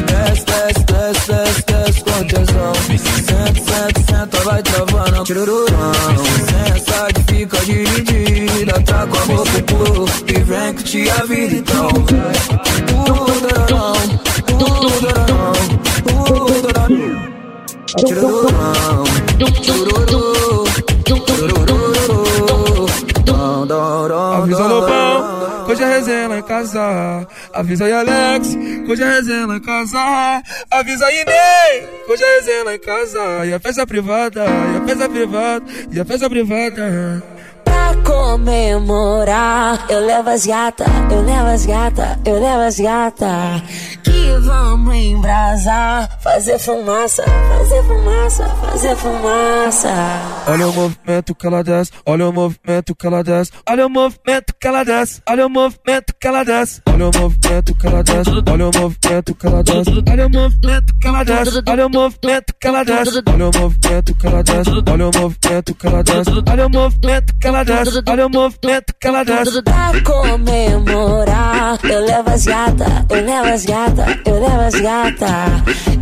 [0.06, 2.74] Desce, desce, desce, desce, desce com tesão.
[3.26, 5.92] Senta, senta, senta, vai travando, tirururão.
[6.76, 11.90] Essa de fica dividida, tá com a boca pro que vem curtir a vida, então
[11.90, 12.70] vai.
[24.40, 27.28] Avisa Lobão, que hoje é resenha lá em casa.
[27.54, 28.58] Avisa aí Alex,
[28.90, 30.44] hoje é resenha lá em casa.
[30.72, 33.46] Avisa aí Ney, hoje é resenha lá em casa.
[33.46, 37.24] E a festa privada, e a festa privada, e a festa privada.
[37.90, 43.64] Pra comemorar, eu levo as gata, eu levo as gata, eu levo as gata.
[44.04, 49.90] Que vamos embrasar, fazer fumaça, fazer fumaça, fazer fumaça.
[50.48, 54.54] Olha o movimento que ela desce, olha o movimento que ela desce, olha o movimento
[54.60, 58.42] que ela desce, olha o movimento que ela desce, olha o movimento que ela desce,
[58.48, 62.54] olha o movimento que ela desce, olha o movimento que ela desce, olha o movimento
[62.54, 66.32] que ela desce, olha o movimento que ela desce, olha o movimento que ela desce,
[66.50, 69.62] olha o movimento que ela desce, olha o movimento que ela desce.
[69.64, 75.28] Pra comemorar, eu levo as gata, eu levo as gata, eu levo as gata.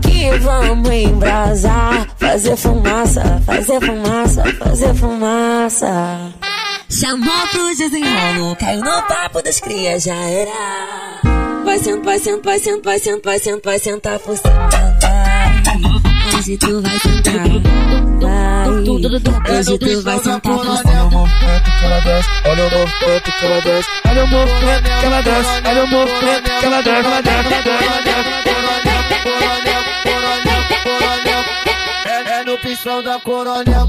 [0.02, 6.34] Que vamos embrasar, fazer fumaça, fazer fumaça, fazer fumaça.
[6.90, 11.62] Chamou pro desenrolo, caiu no papo das crias, já era.
[11.64, 16.17] Vai sendo, vai sendo, vai sendo, vai sendo, vai sendo, vai sentar vai.
[16.38, 17.34] Hoje tu vai sentar,
[18.22, 18.70] vai.
[18.70, 20.54] Hoje tu vai sentar.
[20.54, 24.90] Olha o movimento que ela desce, olha o movimento que ela desce, olha o movimento
[25.00, 27.60] que ela desce, olha o movimento que ela desce, ela desce,
[30.06, 32.30] ela desce.
[32.30, 33.88] É no pichão da coronel.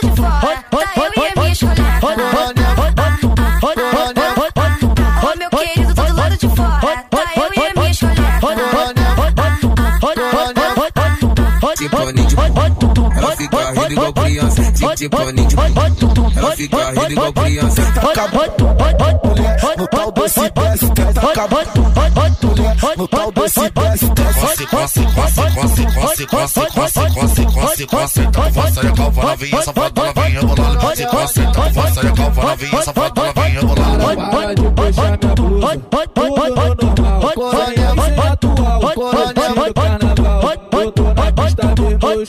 [0.00, 0.64] De fora.
[0.70, 2.22] Tá eu e a minha escolhada.
[5.22, 7.04] Ô meu querido, tô do lado de fora.
[7.10, 8.18] Tá eu e a minha escolhada.
[11.76, 12.22] Tipo de
[13.18, 14.72] ela fica rindo igual criança.
[14.72, 15.04] Tipo de
[16.38, 17.82] ela fica rindo igual criança.
[19.76, 20.87] No tal desse acabou.
[22.98, 24.40] No tal desse desce, desce.
[24.40, 29.62] Cosse, cosse, cosse, cosse, cosse, cosse, cosse, cosse, cosse, então força e a calva novinha,
[29.62, 30.78] safada novinha, rebolando.
[30.80, 34.30] Cosse, cosse, então força e a calva novinha, safada novinha, rebolando.
[34.30, 35.78] Para de puxar tudo normal.
[37.34, 40.58] Coronel é atual, coronel do carnaval.
[40.72, 42.28] Eu tô na pista, vivo os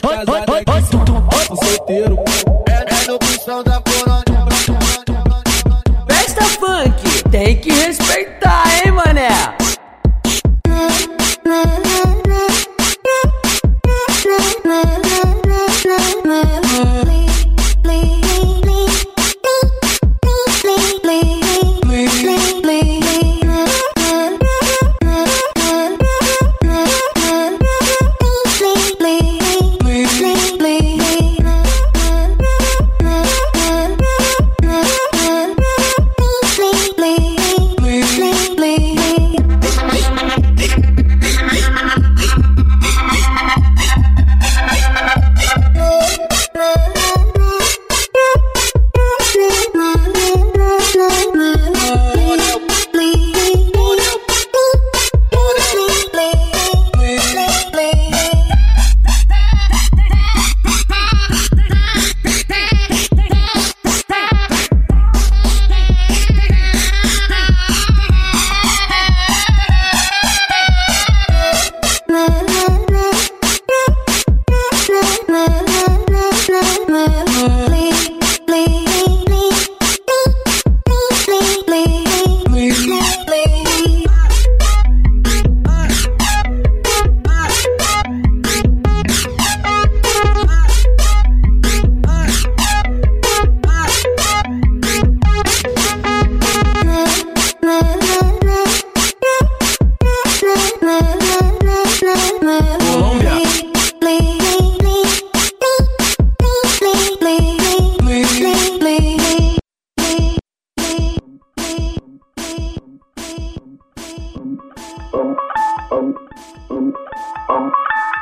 [117.49, 117.71] Um, um,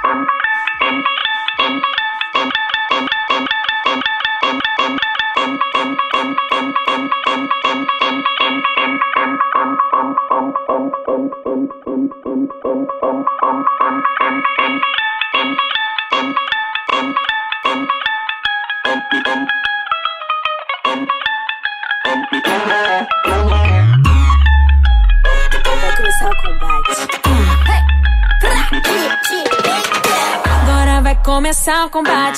[0.06, 0.47] um.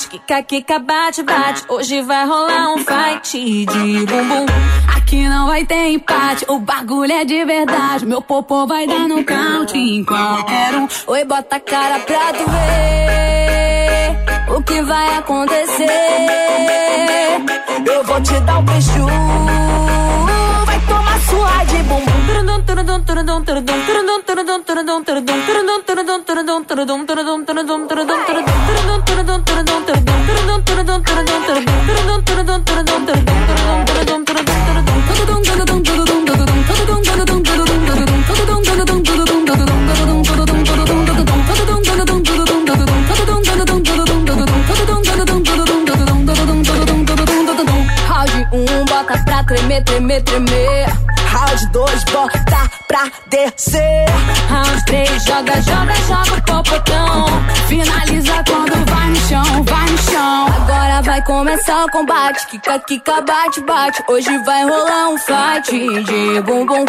[0.00, 0.08] Combate.
[0.08, 1.64] Kika, kika, bate, bate.
[1.68, 4.46] Hoje vai rolar um fight de bumbum.
[4.96, 6.44] Aqui não vai ter empate.
[6.48, 8.06] O bagulho é de verdade.
[8.06, 10.88] Meu popô vai dar no count em qualquer um.
[11.06, 14.16] Oi, bota a cara pra tu ver
[14.56, 15.88] o que vai acontecer.
[17.86, 19.06] Eu vou te dar um beijo.
[20.66, 22.10] Vai tomar sua de bumbum.
[61.30, 62.44] Começar o combate.
[62.48, 64.02] Kika, kika, bate, bate.
[64.08, 66.84] Hoje vai rolar um fight de bumbum.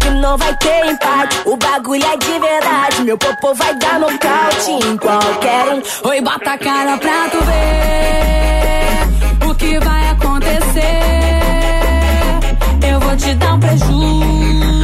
[0.00, 1.42] Que não vai ter empate.
[1.44, 3.02] O bagulho é de verdade.
[3.02, 5.82] Meu popô vai dar nocaute em qualquer um.
[6.08, 11.02] Oi, bota a cara pra tu ver o que vai acontecer.
[12.90, 14.83] Eu vou te dar um prejuízo.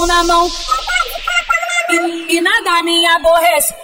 [0.00, 0.48] copão na mão.
[1.90, 3.74] E, e nada me aborrece.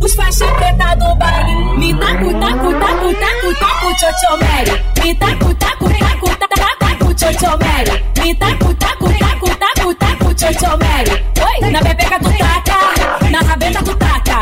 [0.00, 5.54] Os faixa preta do baile Me taco, taco, taco, taco, taco, tchotchô Mary Me taco,
[5.54, 11.70] taco, taco, taco, taco, tchotchô Mary Me taco, taco, taco, taco, taco, tchotchô Mary Oi,
[11.70, 14.38] na pepeca tu taca Na rabeta tu taca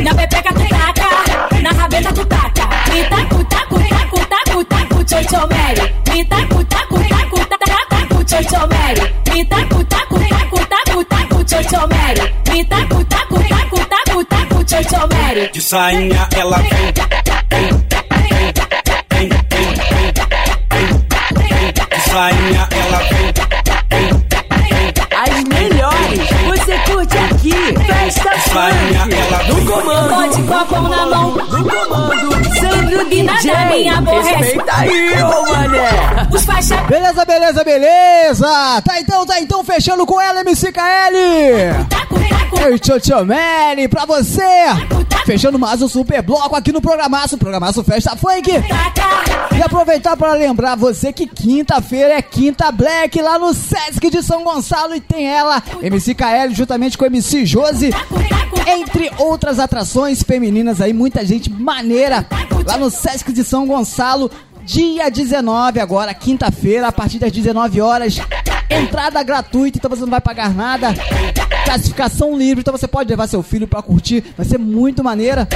[0.00, 5.46] Na pepeca tu taca Na rabeta tu taca Me taco, taco, taco, taco, taco, tchotchô
[5.46, 6.91] Mary Me taco, taco,
[9.42, 12.32] Me taco, taco, taco, taco, taco, Mary.
[12.48, 15.50] Me taco, taco, taco, taco, taco, Mary.
[15.52, 16.92] De sainha ela vem.
[21.90, 23.32] De sainha ela vem,
[27.42, 27.52] aqui.
[27.86, 29.48] Festa ela Funk.
[29.48, 30.14] No comando.
[30.14, 31.30] Pode copão na mão.
[31.32, 32.44] No comando.
[32.54, 33.88] Sandro E nada me DJ.
[33.88, 34.34] aborrece.
[34.34, 36.28] Respeita aí, ô mané.
[36.32, 38.82] Os faixa Beleza, beleza, beleza!
[38.82, 41.16] Tá então, tá então, fechando com ela, MCKL!
[42.64, 44.42] Eu Tchotchô Mary, pra você!
[45.24, 48.50] Fechando mais um super bloco aqui no Programaço, Programaço Festa Funk!
[49.56, 54.42] E aproveitar para lembrar você que quinta-feira é Quinta Black lá no Sesc de São
[54.42, 57.90] Gonçalo e tem ela, MCKL, juntamente com MC Josi,
[58.66, 62.26] entre outras atrações femininas aí, muita gente maneira
[62.66, 64.30] lá no Sesc de São Gonçalo.
[64.64, 68.18] Dia 19 agora, quinta-feira, a partir das 19 horas.
[68.70, 70.94] Entrada gratuita, então você não vai pagar nada.
[71.64, 74.24] Classificação livre, então você pode levar seu filho pra curtir.
[74.36, 75.48] Vai ser muito maneira.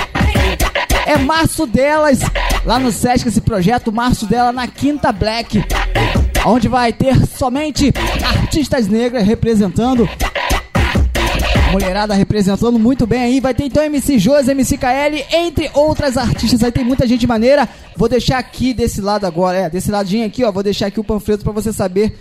[1.06, 2.18] É Março Delas,
[2.64, 5.64] lá no Sesc, esse projeto Março Dela na Quinta Black.
[6.44, 7.92] Onde vai ter somente
[8.24, 10.08] artistas negras representando.
[11.76, 13.38] Mulherada representando muito bem aí.
[13.38, 16.62] Vai ter então MC Josi, MC KL, entre outras artistas.
[16.64, 17.68] Aí tem muita gente maneira.
[17.94, 20.50] Vou deixar aqui desse lado agora, é, desse ladinho aqui, ó.
[20.50, 22.18] Vou deixar aqui o panfleto pra você saber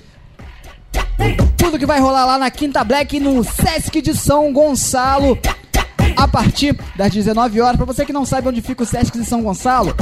[1.58, 5.40] tudo que vai rolar lá na Quinta Black no Sesc de São Gonçalo.
[6.18, 7.78] A partir das 19 horas.
[7.78, 9.96] Pra você que não sabe onde fica o Sesc de São Gonçalo,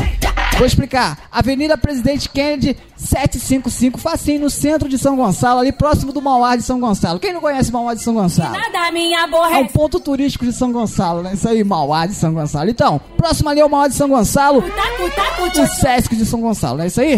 [0.57, 1.17] vou explicar.
[1.31, 6.63] Avenida Presidente Kennedy 755, facinho no centro de São Gonçalo, ali próximo do Mauá de
[6.63, 7.19] São Gonçalo.
[7.19, 8.51] Quem não conhece Mauá de São Gonçalo?
[8.53, 9.73] nada me É um aborrece.
[9.73, 11.33] ponto turístico de São Gonçalo, né?
[11.33, 12.69] Isso aí, Mauá de São Gonçalo.
[12.69, 16.83] Então, próximo ali é o Mauá de São Gonçalo, o Sesc de São Gonçalo, não
[16.83, 17.17] é isso aí?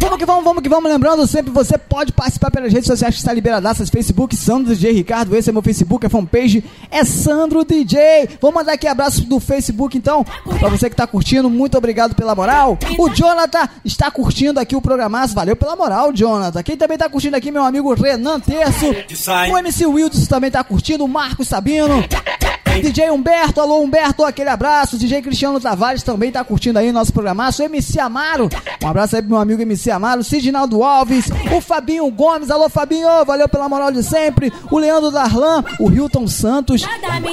[0.00, 0.90] Vamos que vamos, vamos que vamos.
[0.90, 3.90] Lembrando sempre, você pode participar pelas redes sociais que está liberadaças.
[3.90, 5.34] Facebook, Sandro DJ Ricardo.
[5.34, 8.28] Esse é meu Facebook, a fanpage é Sandro DJ.
[8.40, 10.24] Vou mandar aqui abraço do Facebook, então,
[10.58, 11.50] pra você que tá curtindo.
[11.50, 12.78] Muito obrigado pela moral.
[12.98, 15.34] O Jonathan está curtindo aqui o programaço.
[15.34, 16.62] Valeu pela moral, Jonathan.
[16.62, 18.86] Quem também tá curtindo aqui, meu amigo Renan Terço.
[19.50, 21.04] O MC Wilds também tá curtindo.
[21.04, 22.04] O Marcos Sabino.
[22.80, 24.96] DJ Humberto, alô Humberto, aquele abraço.
[24.96, 27.62] DJ Cristiano Tavares também tá curtindo aí nosso programaço.
[27.62, 28.48] MC Amaro,
[28.82, 30.24] um abraço aí pro meu amigo MC Amaro.
[30.24, 34.52] Sidinaldo Alves, o Fabinho Gomes, alô Fabinho, valeu pela moral de sempre.
[34.70, 36.82] O Leandro Darlan, o Hilton Santos,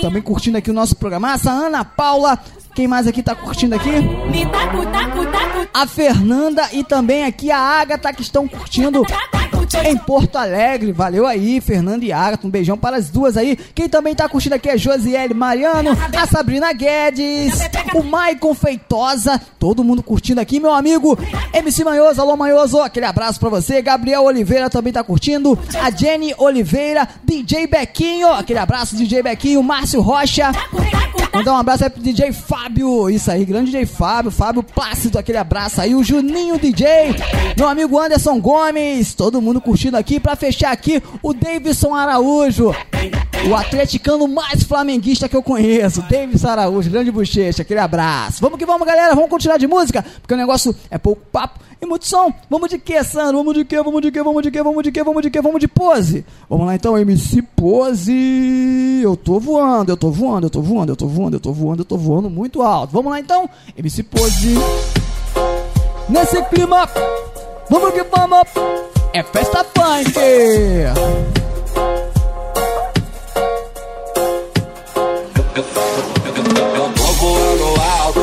[0.02, 1.50] também curtindo aqui o nosso programaço.
[1.50, 2.38] A Ana Paula,
[2.76, 3.90] Quem mais aqui tá curtindo aqui?
[5.74, 9.04] A Fernanda e também aqui a Agatha que estão curtindo
[9.84, 10.92] em Porto Alegre.
[10.92, 12.46] Valeu aí, Fernanda e Agatha.
[12.46, 13.56] Um beijão para as duas aí.
[13.56, 17.60] Quem também tá curtindo aqui é Josiele Mariano, a Sabrina Guedes,
[17.94, 19.40] o Maicon Feitosa.
[19.60, 21.18] Todo mundo curtindo aqui, meu amigo
[21.54, 22.22] MC Manhoso.
[22.22, 22.80] Alô, Manhoso.
[22.82, 23.82] Aquele abraço pra você.
[23.82, 25.58] Gabriel Oliveira também tá curtindo.
[25.82, 28.28] A Jenny Oliveira, DJ Bequinho.
[28.30, 29.64] Aquele abraço, DJ Bequinho.
[29.64, 30.52] Márcio Rocha.
[31.34, 33.10] Mandar um abraço aí pro DJ Fábio.
[33.10, 34.32] Isso aí, grande DJ Fábio.
[34.32, 35.94] Fábio Plácido, aquele abraço aí.
[35.94, 37.16] O Juninho DJ.
[37.56, 39.14] Meu amigo Anderson Gomes.
[39.14, 40.20] Todo mundo curtindo aqui.
[40.20, 42.74] Pra fechar aqui, o Davidson Araújo.
[43.50, 46.02] O atleticano mais flamenguista que eu conheço.
[46.04, 47.62] Davidson Araújo, grande bochecha.
[47.62, 48.42] Aquele abraço.
[48.42, 49.16] Vamos que vamos, galera.
[49.16, 50.04] Vamos continuar de música.
[50.22, 52.34] Porque o negócio é pouco papo e muito som.
[52.50, 53.38] Vamos de quê, Sandro?
[53.38, 53.82] Vamos de quê?
[53.82, 54.22] Vamos de quê?
[54.22, 54.62] Vamos de quê?
[54.62, 55.04] Vamos de quê?
[55.04, 55.42] Vamos de quê?
[55.42, 56.26] Vamos de pose.
[56.50, 59.02] Vamos lá então, MC Pose.
[59.02, 61.82] Eu tô voando, eu tô voando, eu tô voando, eu tô voando, eu tô voando,
[61.82, 62.92] eu tô voando muito alto.
[62.92, 64.56] Vamos lá então, MC Pose.
[66.10, 66.90] Nesse clima,
[67.70, 68.89] vamos que vamos.
[69.12, 70.14] É festa funk.
[75.56, 75.64] Eu
[76.96, 78.20] tô voando alto.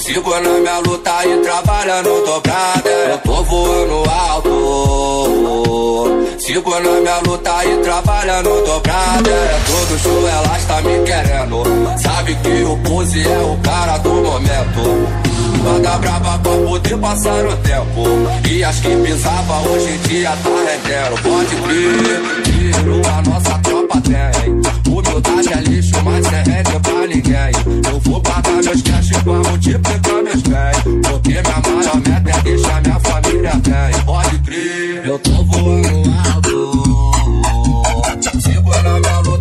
[0.00, 2.90] Sigo na minha luta e trabalhando dobrada.
[2.90, 4.48] Eu tô voando alto.
[6.40, 9.30] Sigo na minha luta e trabalhando dobrada.
[9.30, 11.62] É todo show, ela está me querendo.
[12.02, 15.27] Sabe que o pose é o cara do momento.
[15.62, 18.04] Banda brava pra poder passar o tempo.
[18.48, 21.22] E as que pisava hoje em dia tá rendendo.
[21.22, 24.48] Pode crer, a nossa tropa tem.
[24.92, 27.52] Humildade é lixo, mas é rende pra ninguém.
[27.90, 30.82] Eu vou pagar meus cash pra multiplicar meus bens.
[31.08, 34.02] Porque minha maior meta é deixar minha família bem.
[34.04, 37.12] Pode crer, eu tô voando alto.
[38.40, 39.37] Sigo na minha luta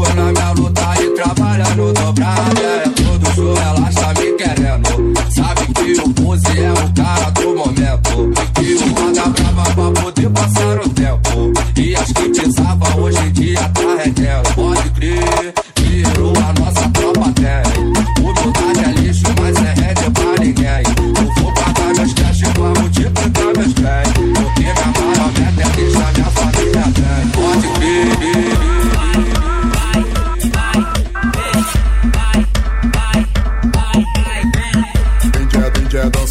[0.00, 2.60] Sigo na minha luta e trabalhando dobrado.
[2.60, 5.12] É todo show, ela está me querendo.
[5.30, 8.30] Sabe que o pose é o cara do momento.
[8.54, 11.52] Que o manda brava pra poder passar o tempo.
[11.76, 14.54] E as que pisava hoje em dia tá rendendo.
[14.54, 17.99] Pode crer, virou a nossa tropa tem.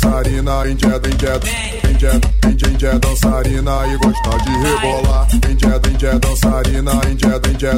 [0.10, 1.40] Dançarina, índia, índia,
[1.90, 5.28] índia, índia, índia, dançarina e gosta de rebolar.
[5.50, 7.72] Índia, índia, dançarina, índia, índia,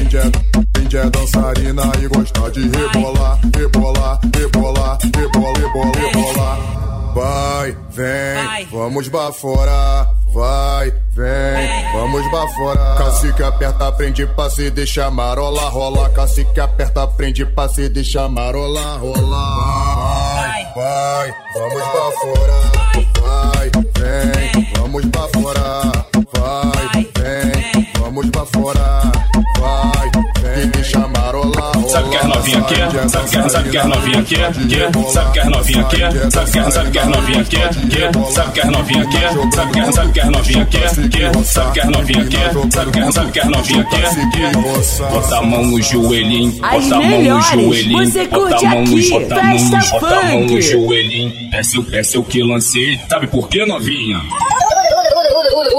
[0.00, 0.32] índia,
[0.78, 6.80] índia, dançarina e gosta de rebolar, rebolar, rebolar, rebolar, rebolar, rebolar.
[7.14, 10.20] Vai, vem, vamos baforar.
[10.32, 12.94] Vai, vem, vamos bafora.
[12.98, 16.08] Cacique aperta, prende pra se deixar marola, rola.
[16.10, 19.99] Cacique aperta, prende pra se deixar marola, rola
[20.80, 22.58] vai, vamos pra fora.
[23.20, 25.82] Vai, vem, vamos pra fora.
[26.32, 27.19] Vai,
[28.10, 29.12] vamos bafora.
[29.58, 30.10] Vai,
[30.42, 31.88] vem, deixa marola, rola.
[31.88, 33.08] Sabe que as novinha quer?
[33.08, 34.52] Sabe que, sabe que as novinha quer?
[34.52, 35.10] Quer?
[35.10, 36.30] Sabe que as novinha quer?
[36.30, 37.68] Sabe que, sabe que as novinha quer?
[37.70, 38.32] Quer?
[38.32, 39.30] Sabe que as novinha quer?
[39.52, 40.90] Sabe que, sabe que as novinha quer?
[41.10, 41.44] Quer?
[41.44, 42.52] Sabe que as novinha quer?
[42.70, 44.30] Sabe que, sabe que as novinha quer?
[44.30, 45.10] Quer?
[45.10, 48.96] Bota a mão no joelhinho, bota a mão no melhores, joelhinho, bota a mão no
[48.96, 51.32] aqui, bota a mão, Festa bota a mão no joelhinho.
[51.52, 53.00] É seu, é seu que lancei.
[53.08, 54.20] Sabe por quê, novinha?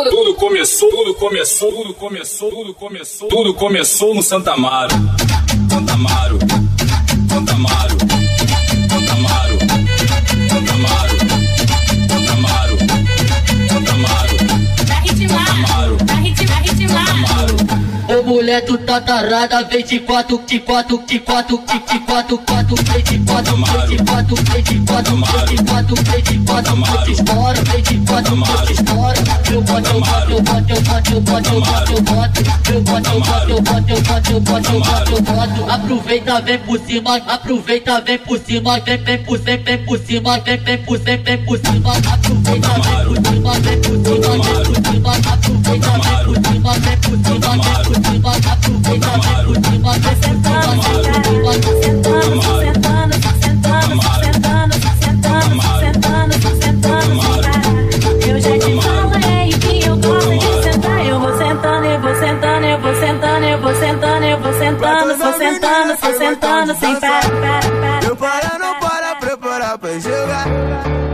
[0.10, 4.94] Tudo começou, tudo começou, tudo começou, tudo começou, tudo começou no Santa Amaro.
[5.70, 6.40] Santa Amaro,
[7.30, 7.98] Santa Amaro,
[18.32, 23.04] mulher, tu tá tarada, vem de quatro, de quatro, de quatro, de quatro, quatro, vem
[23.04, 27.04] de quatro, vem de quatro, vem de quatro, vem de quatro, vem de quatro, vem
[27.04, 30.82] de estoura, vem de quatro, vem de boto, eu boto, eu boto, eu boto, eu
[30.82, 34.72] boto, eu boto, eu boto, eu boto, eu boto, eu boto, eu boto, eu boto,
[34.72, 35.72] eu boto, eu boto.
[35.72, 40.40] Aproveita, vem por cima, aproveita, vem por cima, vem, vem por cima, vem por cima,
[40.40, 41.92] vem, vem por cima, vem por cima.
[41.92, 46.98] Aproveita, vem por cima, vem por cima, vem por cima, aproveita, vem por cima, vem
[46.98, 48.21] por cima, vem por cima,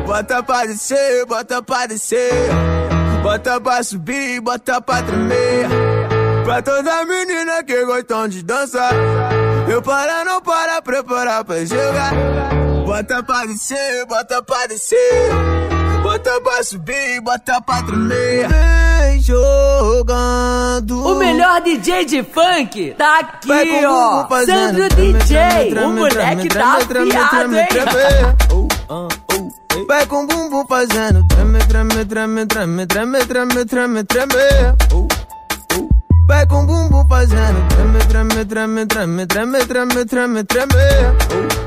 [0.05, 2.49] Bota pra descer, bota pra descer.
[3.21, 6.26] Bota pra subir, bota pra tremer.
[6.47, 8.93] Pra toda menina que gostam de dançar.
[9.69, 12.13] Eu para, não para, preparar pra jogar.
[12.85, 15.29] Bota pra descer, bota pra descer.
[16.01, 18.47] Bota pra subir, bota pra tremer.
[18.47, 21.05] Vem jogando.
[21.05, 24.25] O melhor DJ de funk tá aqui, o ó.
[24.45, 25.73] Sandro DJ.
[25.83, 28.37] o moleque tá afiado, hein?
[29.85, 31.27] Vai com o bumbum fazendo.
[31.27, 35.16] Treme, treme, treme, treme, treme, treme, treme, treme.
[36.29, 36.33] Oh, oh.
[36.33, 37.67] Vai com bumbum fazendo.
[37.69, 40.73] Treme, treme, treme, treme, treme, treme, treme, treme.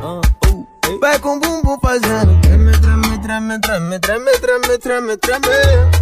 [0.02, 0.98] Oh, oh.
[1.00, 2.40] Vai com bumbum fazendo.
[2.42, 5.46] Treme, treme, treme, treme, treme, treme, treme, treme.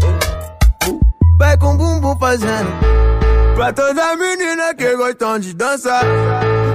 [0.02, 1.00] Oh, oh.
[1.38, 2.70] Vai com bumbum fazendo.
[3.54, 6.04] Pra toda menina que gostam de dançar.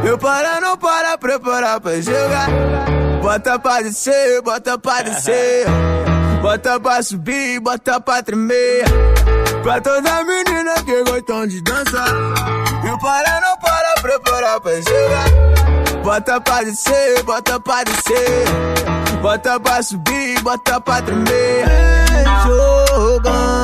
[0.05, 2.49] Eu para, não para, preparar pra jogar.
[3.21, 5.65] Bota pra descer, bota pra descer.
[6.41, 8.83] Bota pra subir, bota pra tremer.
[9.63, 12.09] Pra toda menina que gostam de dançar.
[12.85, 16.03] Eu para, não para, preparar pra jogar.
[16.03, 18.43] Bota pra descer, bota pra descer.
[19.21, 21.65] Bota pra subir, bota pra tremer.
[22.45, 23.63] Jogando.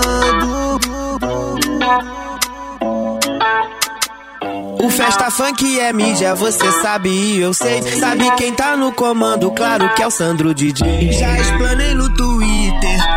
[4.81, 7.81] O Festa Funk é mídia, você sabe e eu sei.
[7.99, 11.11] Sabe quem tá no comando, claro que é o Sandro DJ.
[11.11, 12.58] Já explanei no Twitter,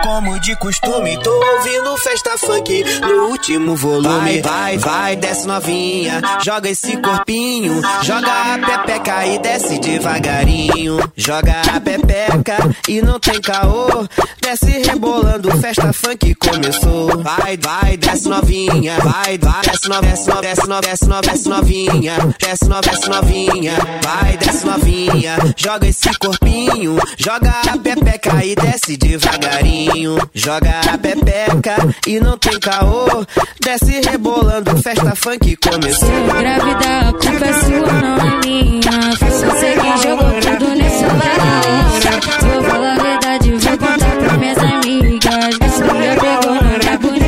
[0.02, 1.16] como de costume.
[1.22, 4.40] Tô ouvindo Festa Funk no último volume.
[4.40, 7.80] Vai, vai, vai, desce novinha, joga esse corpinho.
[8.02, 10.98] Joga a pepeca e desce devagarinho.
[11.16, 12.56] Joga a pepeca
[12.88, 14.06] e não tem caô.
[14.40, 17.22] Desce rebolando, Festa Funk começou.
[17.22, 22.28] Vai, vai, desce novinha, vai, vai, desce novinha, desce novinha, desce novinha, desce novinha, desce
[22.28, 28.54] novinha, desce novinha, desce novinha, vai, desce novinha, joga esse corpinho, joga a pepeca e
[28.54, 29.91] desce devagarinho,
[30.34, 31.76] joga a pepeca
[32.06, 33.24] e não tem caô,
[33.60, 36.08] desce rebolando, festa funk começou.
[36.08, 39.16] Engravidar, a culpa é sua, não é minha.
[39.18, 42.20] Foi você quem jogou tudo nesse laranja.
[42.40, 45.56] Vou falar a verdade, vou contar pra minhas amigas.
[45.60, 47.22] Essa mulher pegou na minha bonita.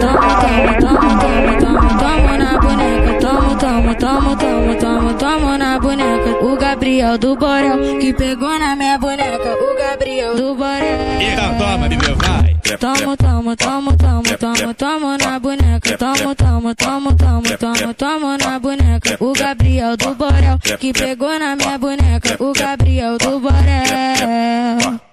[0.00, 3.10] Toma, toma, toma, toma, toma, toma na boneca.
[3.20, 6.44] Toma, toma, toma, toma, toma, toma na boneca.
[6.44, 9.09] O Gabriel do Borel que pegou na minha boneca.
[11.32, 12.56] Então toma, bebê, vai.
[12.78, 15.98] Toma, toma, toma, toma, toma, toma na boneca.
[15.98, 19.16] Toma, toma, toma, toma, toma, toma na boneca.
[19.20, 22.36] O Gabriel do Borel que pegou na minha boneca.
[22.38, 25.09] O Gabriel do Borel.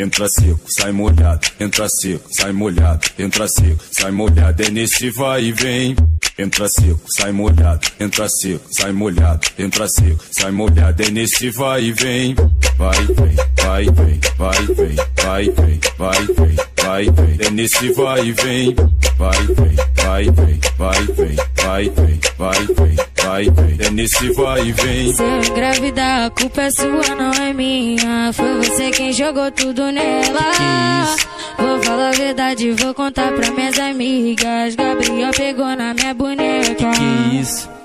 [0.00, 5.46] Entra seco, sai molhado, entra seco, sai molhado, entra seco, sai molhado, é nesse vai
[5.46, 5.96] e vem.
[6.38, 11.82] Entra seco, sai molhado, entra seco, sai molhado, entra seco, sai molhado, é nesse vai
[11.82, 12.36] e vem.
[12.76, 18.24] Vai, vem, vai, vem, vai, vem, vai, vem, vai, vem, vai, vem, é nesse vai
[18.24, 18.76] e vem.
[19.18, 24.68] Vai, vem, vai, vem, vai, vem, vai, vem, vai, vem, vai, vem, é nesse vai
[24.68, 25.12] e vem.
[25.12, 28.32] Se eu engravidar, a culpa é sua, não é minha.
[28.32, 31.16] Foi você quem jogou tudo nela.
[31.58, 34.74] Vou falar a verdade, vou contar pra minhas amigas.
[34.74, 36.90] Gabriel pegou na minha boneca.
[36.92, 37.77] Que isso?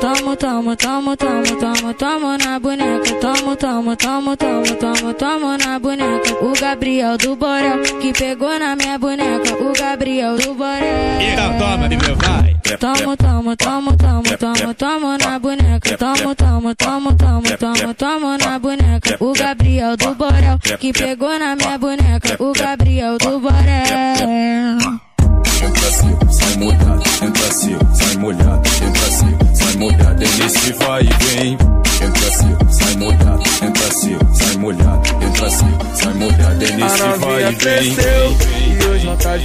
[0.00, 3.14] Tomo, tomo, tomo, tomo, tomo, tomo na boneca.
[3.20, 6.32] Tomo, tomo, tomo, tomo, tomo, tomo na boneca.
[6.40, 9.54] O Gabriel do Borel que pegou na minha boneca.
[9.60, 11.20] O Gabriel do Borel.
[11.20, 12.56] Então toma, bebê, vai.
[12.78, 15.98] Tomo, tomo, tomo, tomo, tomo, tomo na boneca.
[15.98, 19.16] Tomo, tomo, tomo, tomo, tomo, tomo na boneca.
[19.20, 22.36] O Gabriel do Borel que pegou na minha boneca.
[22.38, 24.99] O Gabriel do Borel.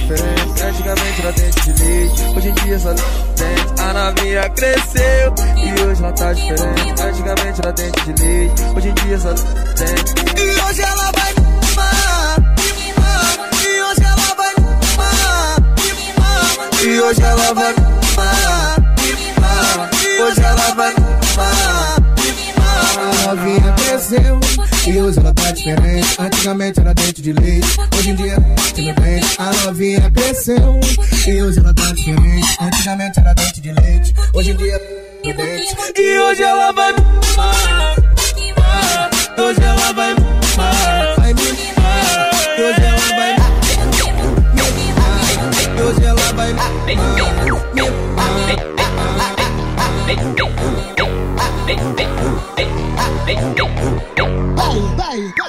[0.06, 0.62] Diferente.
[0.62, 3.80] Antigamente era dente de leite, hoje em dia só dente.
[3.80, 7.02] A novinha cresceu e hoje não tá diferente.
[7.02, 10.14] Antigamente era dente de leite, hoje em dia só dente.
[10.36, 12.36] E hoje ela vai mamar,
[13.62, 15.56] e hoje ela vai mamar,
[16.82, 18.55] e hoje ela vai mamar,
[24.06, 24.40] cresceu
[24.86, 26.16] e hoje ela tá diferente.
[26.18, 28.36] Antigamente era dente de leite, hoje em dia
[28.74, 29.36] tem dente.
[29.38, 30.80] A novinha cresceu
[31.26, 32.56] e hoje ela tá diferente.
[32.60, 34.78] Antigamente era dente de leite, hoje em dia
[35.22, 35.76] tem dente.
[35.96, 37.96] E hoje ela vai mamar,
[39.38, 43.36] hoje ela vai mamar, vai mamar, hoje ela vai
[45.82, 46.56] hoje ela vai
[52.56, 52.75] O som
[53.26, 53.56] do DJ
[54.14, 55.45] chegou.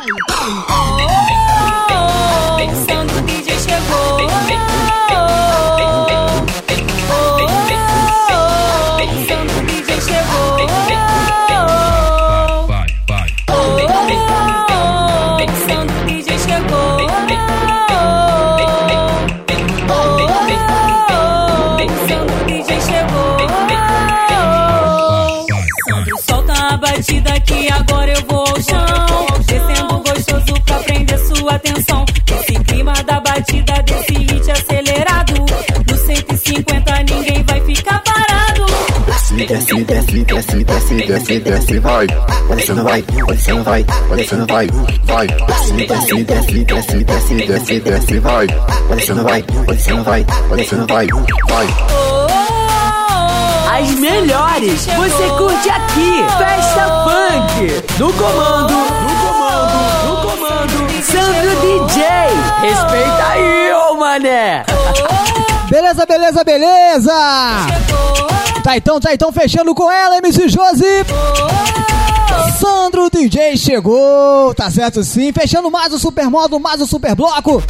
[39.47, 42.07] Desce, desce, desce, desce, desce, desce, vai.
[42.07, 44.67] Vai descendo, vai, vai descendo, vai, vai descendo, vai,
[45.03, 45.27] vai.
[45.27, 48.47] Desce, desce, desce, desce, desce, desce, desce, vai.
[48.47, 51.07] Vai descendo, vai, vai descendo, vai, vai descendo, vai,
[51.49, 51.67] vai.
[53.79, 56.25] As melhores você curte aqui.
[56.37, 57.99] Festa Funk.
[57.99, 61.03] No comando, no comando, no comando.
[61.03, 62.03] Sandro DJ.
[62.61, 64.65] Respeita aí, ô mané.
[65.69, 67.13] Beleza, beleza, beleza!
[68.63, 70.85] Tá então, tá então, fechando com ela, MC Josi!
[72.59, 77.61] Sandro DJ chegou, tá certo sim, fechando mais o super modo, mais o super bloco.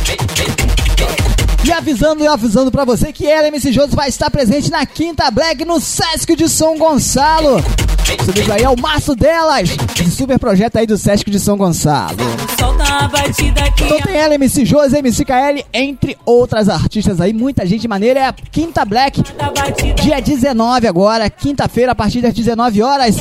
[1.64, 5.30] E avisando e avisando pra você que ela, MC Josi, vai estar presente na Quinta
[5.30, 7.62] Black no Sesc de São Gonçalo.
[8.08, 11.58] Esse vídeo aí é o maço delas, esse super projeto aí do Sesc de São
[11.58, 12.16] Gonçalo.
[12.58, 13.84] Solta a batida aqui.
[13.84, 18.22] Então tem ela, MC Josi, MC KL, entre outras artistas aí, muita gente maneira.
[18.22, 19.22] É a Quinta Black,
[20.02, 23.18] dia 19 agora, quinta-feira, a partir das 19 horas.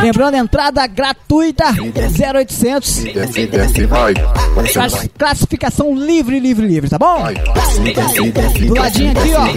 [0.00, 3.04] Lembrando, entrada gratuita, 0800.
[3.04, 4.14] Desce, desce, vai.
[4.14, 5.08] Vai descendo, Class- vai.
[5.18, 7.24] classificação livre, livre, livre, tá bom?
[7.54, 7.80] Desce,
[8.32, 9.40] desce, Do ladinho aqui, ó.
[9.44, 9.52] Vai.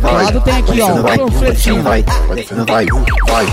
[0.00, 0.98] Do lado tem aqui, ó, Vai vai.
[0.98, 1.82] um Vai panfletinho.
[1.82, 2.04] vai.
[2.66, 2.86] Vai
[3.26, 3.46] vai.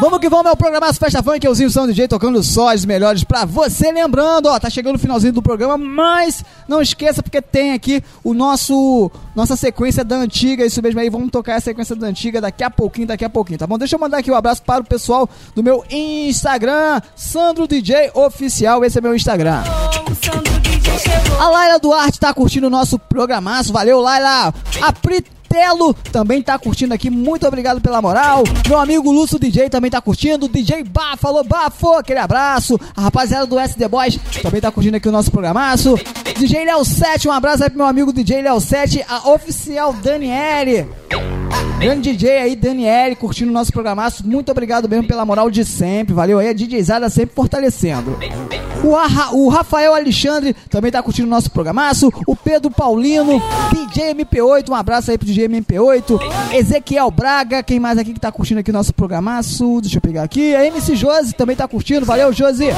[0.00, 3.22] Vamos que vamos, é o programa Festa Funk, euzinho São DJ tocando só as melhores
[3.22, 3.92] pra você.
[3.92, 8.34] Lembrando, ó, tá chegando o finalzinho do programa, mas não esqueça porque tem aqui o
[8.34, 12.64] nosso nossa sequência da antiga, isso mesmo aí, vamos tocar a sequência da antiga daqui
[12.64, 13.78] a pouquinho, daqui a pouquinho, tá bom?
[13.78, 18.84] Deixa eu mandar aqui um abraço para o pessoal do meu Instagram, Sandro DJ Oficial,
[18.84, 19.62] esse é meu Instagram.
[21.38, 24.52] A Laila Duarte tá curtindo o nosso programaço, valeu Laila.
[24.82, 24.92] A
[25.54, 28.42] Pritelo também tá curtindo aqui, muito obrigado pela moral.
[28.68, 32.76] Meu amigo Lúcio DJ também tá curtindo, DJ Bafo, falou Bafo, aquele abraço.
[32.96, 35.94] A rapaziada do SD Boys também tá curtindo aqui o nosso programaço.
[36.36, 40.88] DJ Léo 7, um abraço aí pro meu amigo DJ Léo 7, a oficial Daniele.
[41.78, 44.26] Grande DJ aí, Daniele, curtindo o nosso programaço.
[44.26, 46.14] Muito obrigado mesmo pela moral de sempre.
[46.14, 48.16] Valeu aí, a DJzada sempre fortalecendo.
[48.82, 52.10] O, Arra- o Rafael Alexandre também tá curtindo o nosso programaço.
[52.26, 53.40] O Pedro Paulino,
[53.72, 56.20] DJ MP8, um abraço aí pro DJ MP8.
[56.54, 59.80] Ezequiel Braga, quem mais aqui que tá curtindo aqui o nosso programaço?
[59.80, 60.54] Deixa eu pegar aqui.
[60.54, 62.06] A MC Josi também tá curtindo.
[62.06, 62.68] Valeu, Josi.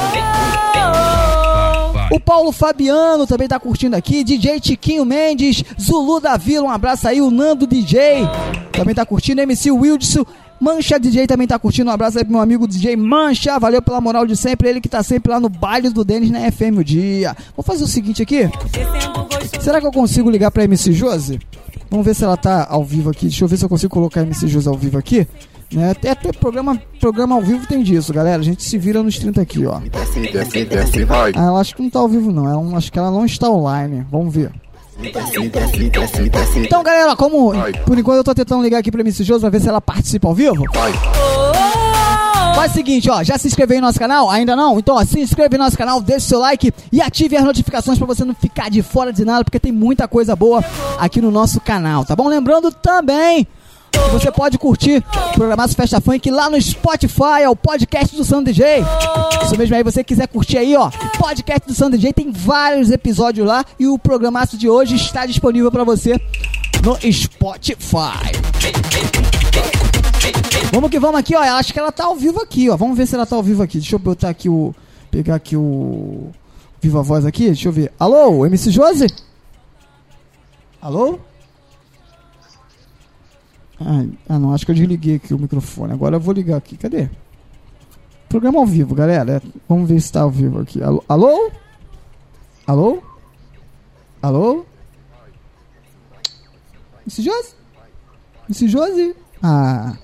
[2.11, 4.23] O Paulo Fabiano também tá curtindo aqui.
[4.23, 7.21] DJ Tiquinho Mendes, Zulu da Vila, um abraço aí.
[7.21, 8.27] O Nando DJ
[8.71, 9.41] também tá curtindo.
[9.41, 10.25] MC Wildson.
[10.59, 11.89] Mancha DJ também tá curtindo.
[11.89, 13.59] Um abraço aí pro meu amigo DJ Mancha.
[13.59, 14.69] Valeu pela moral de sempre.
[14.69, 17.35] Ele que tá sempre lá no baile do Denis na FM o dia.
[17.55, 18.49] Vou fazer o seguinte aqui.
[19.61, 21.39] Será que eu consigo ligar pra MC Josi?
[21.89, 23.27] Vamos ver se ela tá ao vivo aqui.
[23.27, 25.27] Deixa eu ver se eu consigo colocar a MC Josi ao vivo aqui.
[25.71, 25.91] Né?
[25.91, 28.39] Até, até programa, programa ao vivo tem disso, galera.
[28.39, 29.79] A gente se vira nos 30 aqui, ó.
[29.79, 31.31] Desce, desce, desce, vai.
[31.35, 32.47] Ah, ela acho que não tá ao vivo, não.
[32.47, 34.05] Ela, acho que ela não está online.
[34.09, 34.51] Vamos ver.
[36.65, 37.53] Então, galera, como
[37.85, 40.27] por enquanto eu tô tentando ligar aqui pra MC Josi pra ver se ela participa
[40.27, 40.63] ao vivo.
[42.55, 44.27] Faz o seguinte, ó, já se inscreveu em nosso canal?
[44.29, 44.79] Ainda não?
[44.79, 47.99] Então, ó, se inscreve no nosse canal, deixa o seu like e ative as notificações
[47.99, 50.65] pra você não ficar de fora de nada, porque tem muita coisa boa
[50.97, 52.27] aqui no nosso canal, tá bom?
[52.27, 53.45] Lembrando também
[54.11, 58.53] você pode curtir o programaço Festa Funk lá no Spotify, é o podcast do Sandro
[58.53, 58.83] DJ.
[59.43, 63.45] Isso mesmo aí, você quiser curtir aí, ó, podcast do Sandro DJ, tem vários episódios
[63.45, 66.19] lá e o programaço de hoje está disponível pra você
[66.83, 68.31] no Spotify.
[70.71, 71.41] Vamos que vamos aqui, ó.
[71.41, 72.75] Acho que ela tá ao vivo aqui, ó.
[72.75, 73.79] Vamos ver se ela tá ao vivo aqui.
[73.79, 74.73] Deixa eu botar aqui o.
[75.09, 76.29] Pegar aqui o.
[76.81, 77.45] Viva Voz aqui.
[77.45, 77.91] Deixa eu ver.
[77.99, 79.07] Alô, MC Josi?
[80.81, 81.19] Alô?
[83.79, 84.53] Ai, ah, não.
[84.53, 85.93] Acho que eu desliguei aqui o microfone.
[85.93, 86.77] Agora eu vou ligar aqui.
[86.77, 87.09] Cadê?
[88.27, 89.41] Programa ao vivo, galera.
[89.69, 90.81] Vamos ver se tá ao vivo aqui.
[90.81, 91.03] Alô?
[91.07, 91.51] Alô?
[92.65, 93.03] Alô?
[94.21, 94.65] Alô?
[97.05, 97.55] MC Josi?
[98.49, 99.15] MC Josi?
[99.41, 99.95] Ah.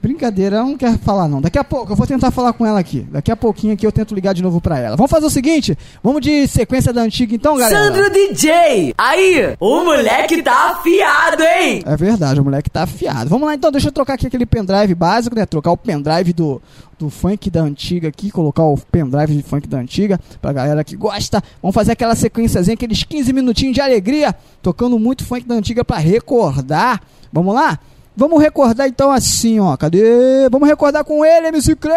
[0.00, 1.40] Brincadeira, ela não quer falar não.
[1.40, 3.00] Daqui a pouco eu vou tentar falar com ela aqui.
[3.10, 4.96] Daqui a pouquinho aqui eu tento ligar de novo pra ela.
[4.96, 7.92] Vamos fazer o seguinte, vamos de sequência da antiga então, galera.
[7.92, 8.94] Sandro DJ.
[8.96, 11.82] Aí, o moleque tá afiado, hein?
[11.84, 13.28] É verdade, o moleque tá afiado.
[13.28, 15.44] Vamos lá então, deixa eu trocar aqui aquele pendrive básico, né?
[15.44, 16.62] Trocar o pendrive do,
[16.96, 20.96] do funk da antiga aqui, colocar o pendrive de funk da antiga pra galera que
[20.96, 21.42] gosta.
[21.60, 24.32] Vamos fazer aquela sequenciazinha, aqueles 15 minutinhos de alegria,
[24.62, 27.00] tocando muito funk da antiga pra recordar.
[27.32, 27.78] Vamos lá?
[28.18, 29.76] Vamos recordar então assim, ó.
[29.76, 30.48] Cadê?
[30.50, 31.94] Vamos recordar com ele, MC Creu!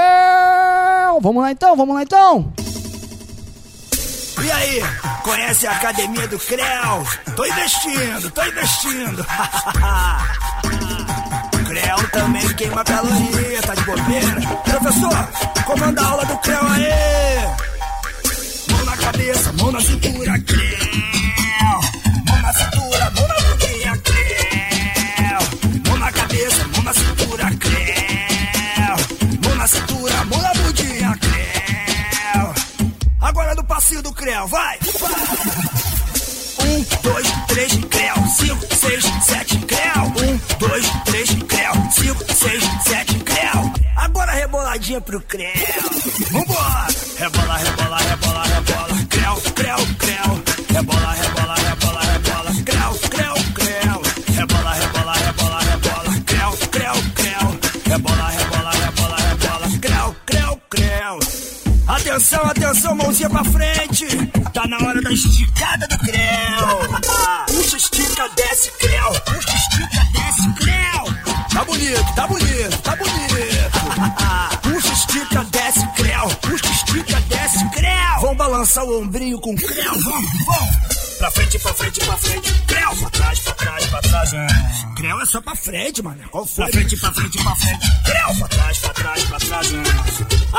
[1.20, 2.54] Vamos lá então, vamos lá então!
[4.40, 4.84] E aí,
[5.24, 7.04] conhece a academia do Creu?
[7.36, 9.26] Tô investindo, tô investindo.
[11.66, 14.42] Creu também queima caloria, tá de bobeira.
[14.64, 15.28] Professor,
[15.66, 16.88] comanda a aula do Creu aí.
[18.70, 21.11] Mão na cabeça, mão na cintura, Creu.
[29.62, 32.54] na cintura, mula budinha, creu.
[33.22, 34.80] Agora do passinho do creu, vai!
[36.62, 40.04] Um, dois, três, creu, cinco, seis, sete, creu.
[40.04, 43.74] Um, dois, três, creu, cinco, seis, sete, creu.
[43.98, 45.54] Agora reboladinha pro creu.
[46.32, 46.88] Vambora!
[47.20, 48.31] Rebola, rebola, rebola.
[62.12, 64.06] Atenção, atenção, mãozinha pra frente.
[64.54, 67.02] Tá na hora da esticada do creu.
[67.48, 69.12] Puxa, estica, desce, creu.
[69.22, 71.46] Puxa, estica, desce, creu.
[71.54, 74.62] Tá bonito, tá bonito, tá bonito.
[74.62, 76.28] Puxa, estica, desce, creu.
[76.42, 78.20] Puxa, estica, desce, creu.
[78.20, 79.94] Vamos balançar o ombrinho com creu.
[79.94, 81.01] Vamos, vamos.
[81.22, 82.52] Pra frente, pra frente, pra frente.
[82.66, 84.34] Creu, pra trás, pra trás, pra trás.
[84.34, 84.48] É.
[84.96, 86.20] Creu é só pra frente, mano.
[86.32, 86.66] Qual foi?
[86.66, 87.88] Pra frente, pra frente, pra frente.
[88.04, 89.72] Creu, pra trás, pra trás, pra trás.
[89.72, 89.78] É.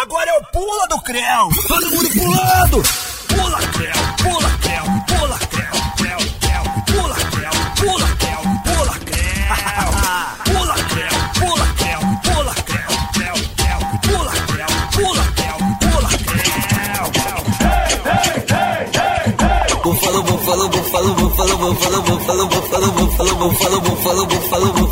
[0.00, 1.48] Agora é o pula do creu.
[1.66, 2.82] Todo mundo pulando.
[3.26, 3.92] Pula, creu,
[4.22, 6.62] pula, creu, pula, creu, creu, creu.
[6.86, 9.50] Pula, creu, pula, creu, pula, creu.
[10.44, 13.78] Pula, creu, pula, creu, pula, creu, creu, creu.
[14.06, 16.52] Pula, creu, pula, creu, pula, creu.
[19.82, 20.31] Bufalo, bufalo, bufalo,
[21.10, 24.91] bufalo, bufalo, bufalo, bufalo, bufalo, bufalo, bufalo, bufalo, bufalo, bufalo, bufalo,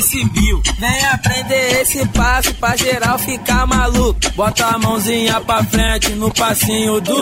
[0.00, 0.62] Bill.
[0.78, 4.18] Vem aprender esse passo pra geral ficar maluco.
[4.34, 7.14] Bota a mãozinha pra frente no passinho do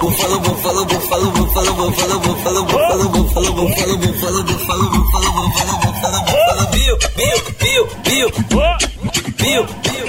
[0.00, 6.70] Bufalo, bufalo, bufalo, bufalo, bufalo, bufalo, bufalo, bufalo, bufalo, bufalo, bufalo, bufalo, bufalo, bufalo, bufalo,
[6.72, 8.28] viu, viu, viu, viu,
[9.38, 10.04] viu, viu.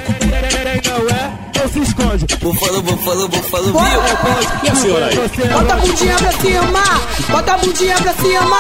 [0.85, 1.54] Não é?
[1.66, 2.28] Não se esconde.
[2.41, 4.62] Bufalo, bufalo, bufalo, viu.
[4.63, 5.16] E a senhora aí?
[5.16, 6.83] Bota a bundinha pra cima,
[7.28, 8.58] bota a bundinha pra cima,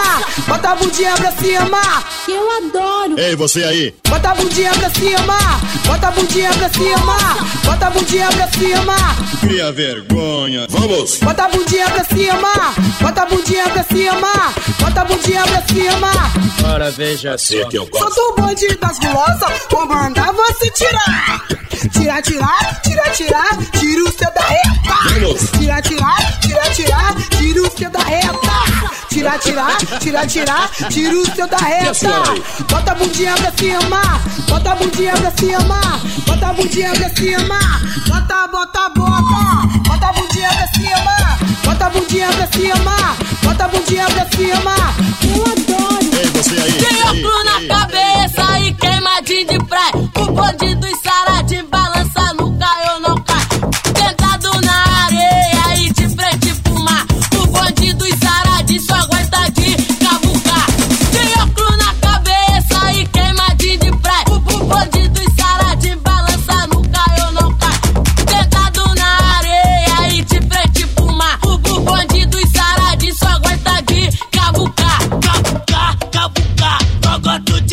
[0.47, 2.03] bota a bundinha pra cima.
[2.27, 3.19] Eu adoro.
[3.19, 3.93] Ei, você aí.
[4.09, 5.37] Bota a bundinha pra cima,
[5.85, 7.17] bota a bundinha pra cima,
[7.63, 8.95] bota a bundinha pra cima.
[9.39, 10.65] Cria vergonha.
[10.71, 11.19] Vamos.
[11.19, 16.11] Bota a bundinha pra cima, bota a bundinha pra cima, bota a bundinha pra cima.
[16.73, 17.69] Ora, veja só.
[17.69, 21.45] que eu Solta o bonde das gulosas, vou mandar você tirar.
[21.91, 24.95] Tira, tirar, tira, tirar, tira o seu da reta.
[25.57, 28.55] Tira, tirar, tira, tirar, tira o seu da reta.
[29.09, 32.23] Tira, tirar, tira, tirar, tira o seu da reta.
[32.69, 37.59] Bota a bundinha pra cima, bota a bundinha pra cima, bota a bundinha pra cima.
[38.07, 43.67] Bota, bota, bota, bota a bundinha pra cima, bota a bundinha pra cima, bota a
[43.67, 44.75] bundinha pra cima.
[45.23, 45.99] Eu adoro.
[46.17, 46.95] Ei, você aí.
[47.45, 49.91] Na cabeça e queimadinho de praia.
[49.95, 51.64] O bonde dos saradinhos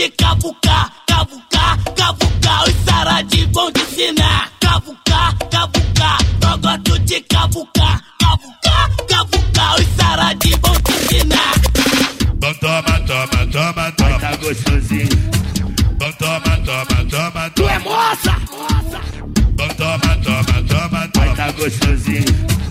[0.03, 2.65] de cavucar, cavucar, cavucar.
[2.65, 4.51] Os saradinhos vão te ensinar.
[4.59, 6.19] Cavucar, cavucar.
[6.43, 9.74] Só gosto de cavucar, cavucar, cavucar.
[9.79, 11.55] Os saradinhos vão te ensinar.
[12.35, 14.19] Então toma, toma, toma, toma.
[14.19, 15.09] Tá gostosinho.
[15.95, 17.51] Então toma, toma, toma, toma.
[17.51, 18.37] Tu é moça!
[19.53, 21.37] Então toma, toma, toma, toma.
[21.37, 22.62] Tá gostosinho.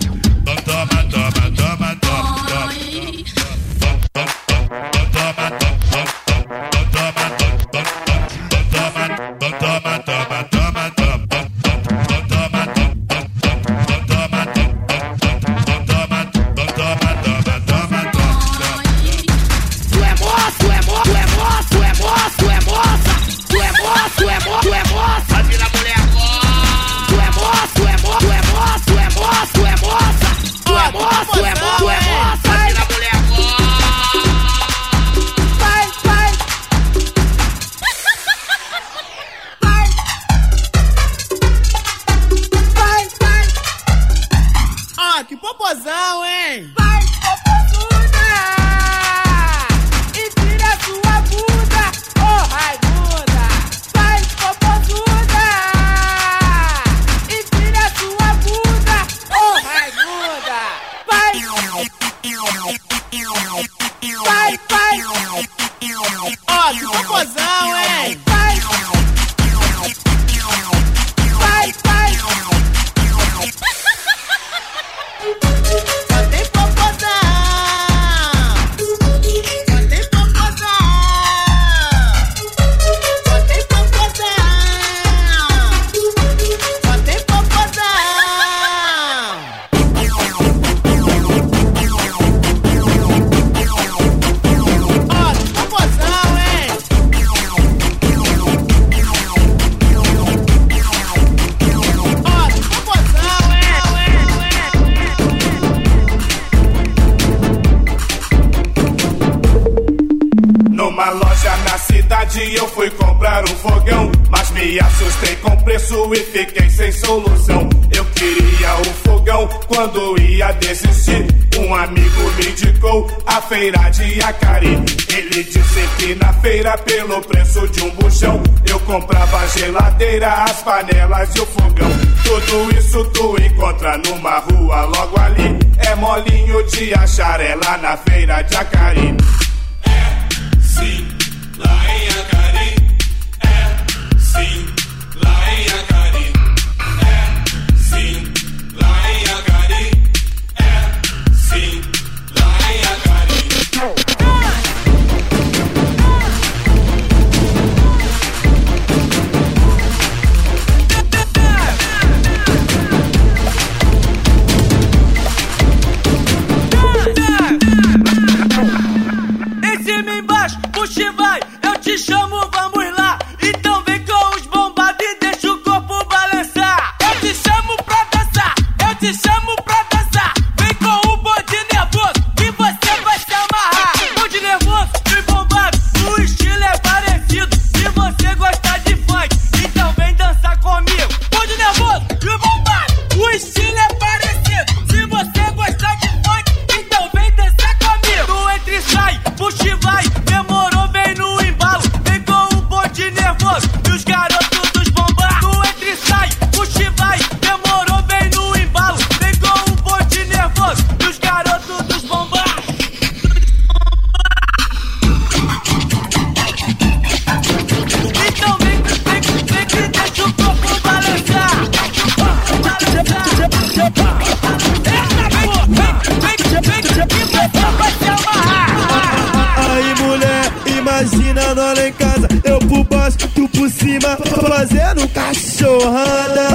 [231.02, 234.16] Imagina nós lá em casa Eu por baixo, tu por cima
[234.48, 236.48] Fazendo cachorrada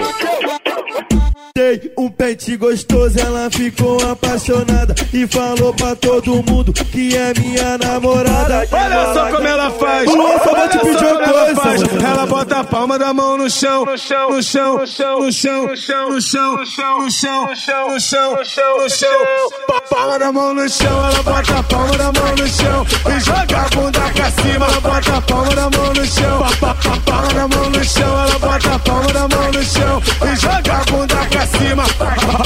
[1.55, 7.77] Dei um pente gostoso, ela ficou apaixonada e falou pra todo mundo que é minha
[7.77, 8.66] namorada.
[8.73, 10.11] Olha só como ela faz.
[10.11, 11.85] Luan, só vou te pedir só uma como ela coisa.
[12.07, 15.31] Ela bota a palma da mão no chão, no chão, no chão, no chão, no
[15.31, 18.01] chão, no chão, no chão, no chão, no chão, no
[18.47, 19.11] chão, no chão.
[19.69, 23.20] Pa- Palma da mão no chão, ela bota a palma da mão no chão e
[23.20, 24.66] joga a bunda pra cima.
[24.66, 27.85] Ela bota a palma da mão no chão, Pa- pa- pa- palma da mão no
[27.85, 30.03] chão, ela bota a palma da mão no chão
[30.33, 31.85] e joga a bunda pra cima.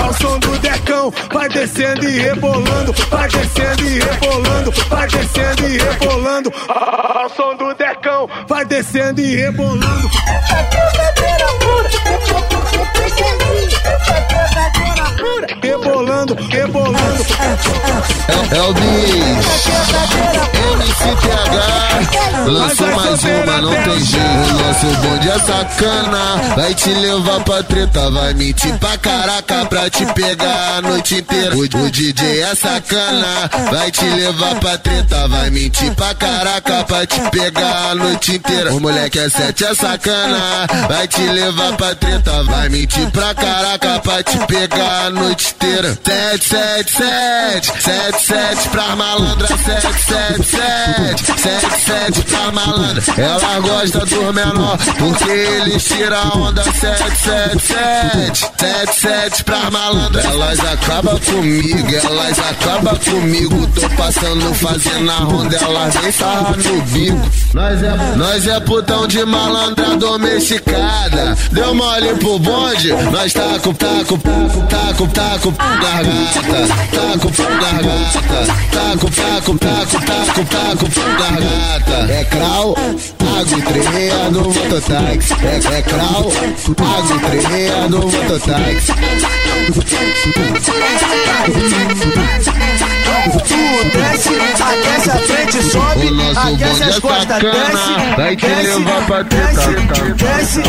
[0.02, 5.78] Ao som do decão, vai descendo e rebolando, vai descendo e rebolando, vai descendo e
[5.78, 6.52] rebolando.
[6.68, 10.10] Ao som do decão, vai descendo e rebolando.
[15.62, 17.26] Rebolando, rebolando.
[18.50, 19.46] É o Bis,
[20.76, 24.26] MCTH, lançou mais uma, não tem jeito.
[24.26, 29.90] O nosso bonde é sacana, vai te levar pra treta, vai mentir pra caraca pra
[29.90, 31.56] te pegar a noite inteira.
[31.56, 37.06] O, o DJ é sacana, vai te levar pra treta, vai mentir pra caraca pra
[37.06, 38.72] te pegar a noite inteira.
[38.74, 44.00] O moleque é sete, é sacana, vai te levar pra treta, vai mentir pra caraca
[44.00, 45.98] pra te pegar a noite inteira.
[46.04, 53.02] Sete, sete, sete, sete, sete pra malandra, sete, sete, sete, sete, sete pra malandra.
[53.16, 60.22] Ela gosta do menor, porque eles tiram onda, sete, sete, sete, sete pra malandra.
[60.22, 63.66] Elas acabam comigo, elas acabam comigo.
[63.68, 67.30] Tô passando, fazendo a ronda, elas vem sarrar no bico.
[67.54, 71.36] Nós é, nós é putão de malandra domesticada.
[71.52, 76.66] Deu mole pro bonde, nós tá com, tá com, tá com, tá taco, taco, gargata,
[76.92, 77.30] taco,
[77.60, 80.86] gargata, taco, taco, taco, taco, taco,
[81.18, 82.12] gargata.
[82.12, 82.74] É crau,
[83.18, 85.34] pago treia no mototáxi.
[85.42, 86.32] É, é crau,
[86.76, 88.92] pago treia no mototáxi.
[93.46, 96.06] Tu desce, aquece a frente, sobe,
[96.36, 98.72] aquece as é costas, desce, desce,
[100.36, 100.62] desce,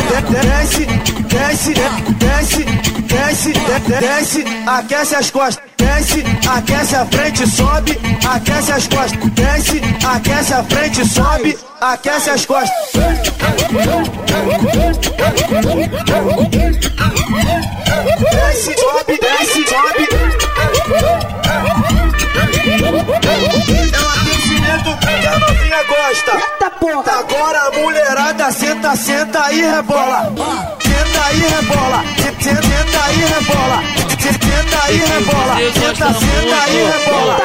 [1.24, 1.74] desce,
[2.18, 2.64] desce,
[3.02, 3.52] desce, desce,
[4.00, 10.54] desce, aquece as costas, desce, desce, aquece a frente, sobe, aquece as costas, desce, aquece
[10.54, 12.70] a frente, sobe, aquece as costas.
[18.30, 20.08] Desce, sobe, desce, sobe.
[22.58, 26.32] É o aquecimento que a novinha gosta.
[26.32, 27.12] Eita porra.
[27.18, 30.32] Agora a mulherada senta, senta e rebola.
[30.82, 32.04] Senta e rebola.
[32.40, 33.82] Senta senta e rebola.
[34.18, 35.54] Senta e rebola.
[35.72, 37.36] Senta, senta e rebola.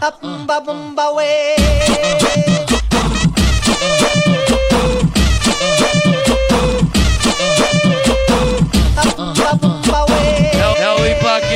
[0.00, 1.56] A bumba bumba ué.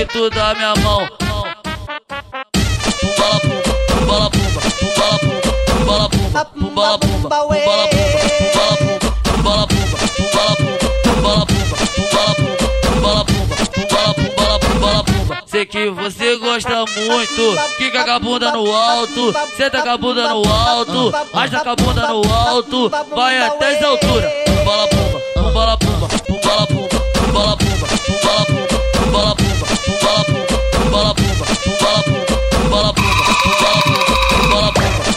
[0.03, 1.09] Impacto da minha mão.
[3.01, 7.49] Pumbala pumba, pumbala pumba, pumbala pumba, pumbala pumba, pumbala pumba,
[8.43, 14.15] pumbala pumba, pumbala pumba, pumbala pumba, pumbala pumba, pumbala pumba, pumbala pumba, pumbala pumba, pumbala
[14.15, 15.43] pumba, pumbala pumba.
[15.47, 20.29] Sei que você gosta muito, fica com a bunda no alto, senta com a bunda
[20.29, 24.33] no alto, arrasta com a bunda no alto, vai até as alturas.
[24.47, 28.72] Pumbala pumba, pumbala pumba, pumbala pumba, pumbala pumba, pumbala pumba,
[30.01, 30.57] bola pula,
[30.91, 34.03] pula, bomba, pula, pula, bola pula, pula,
[34.51, 35.11] bomba, pula, pula, bola pula,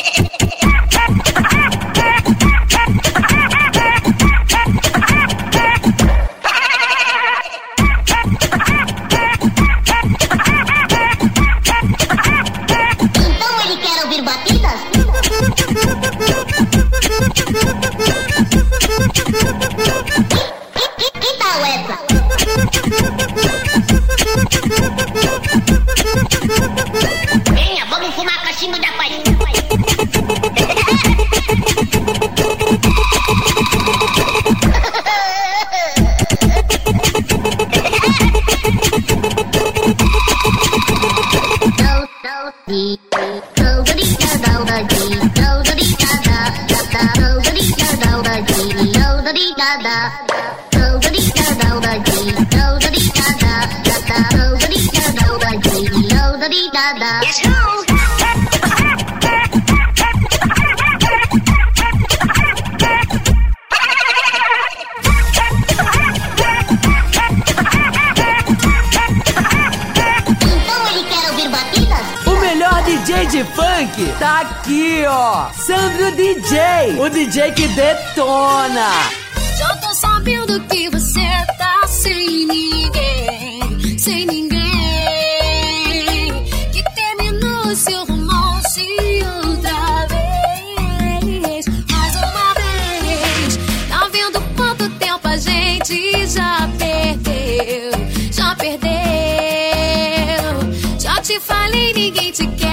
[72.39, 75.47] melhor DJ de funk tá aqui, ó.
[75.53, 79.26] Sandro DJ, o DJ que detona.
[79.57, 81.27] Já tô sabendo que você
[81.57, 84.57] tá sem ninguém, sem ninguém.
[86.71, 88.81] Que terminou seu romance
[89.43, 93.57] outra vez, mais uma vez.
[93.89, 97.91] Tá vendo quanto tempo a gente já perdeu,
[98.31, 98.87] já perdeu.
[100.99, 102.66] Já te falei, ninguém te quer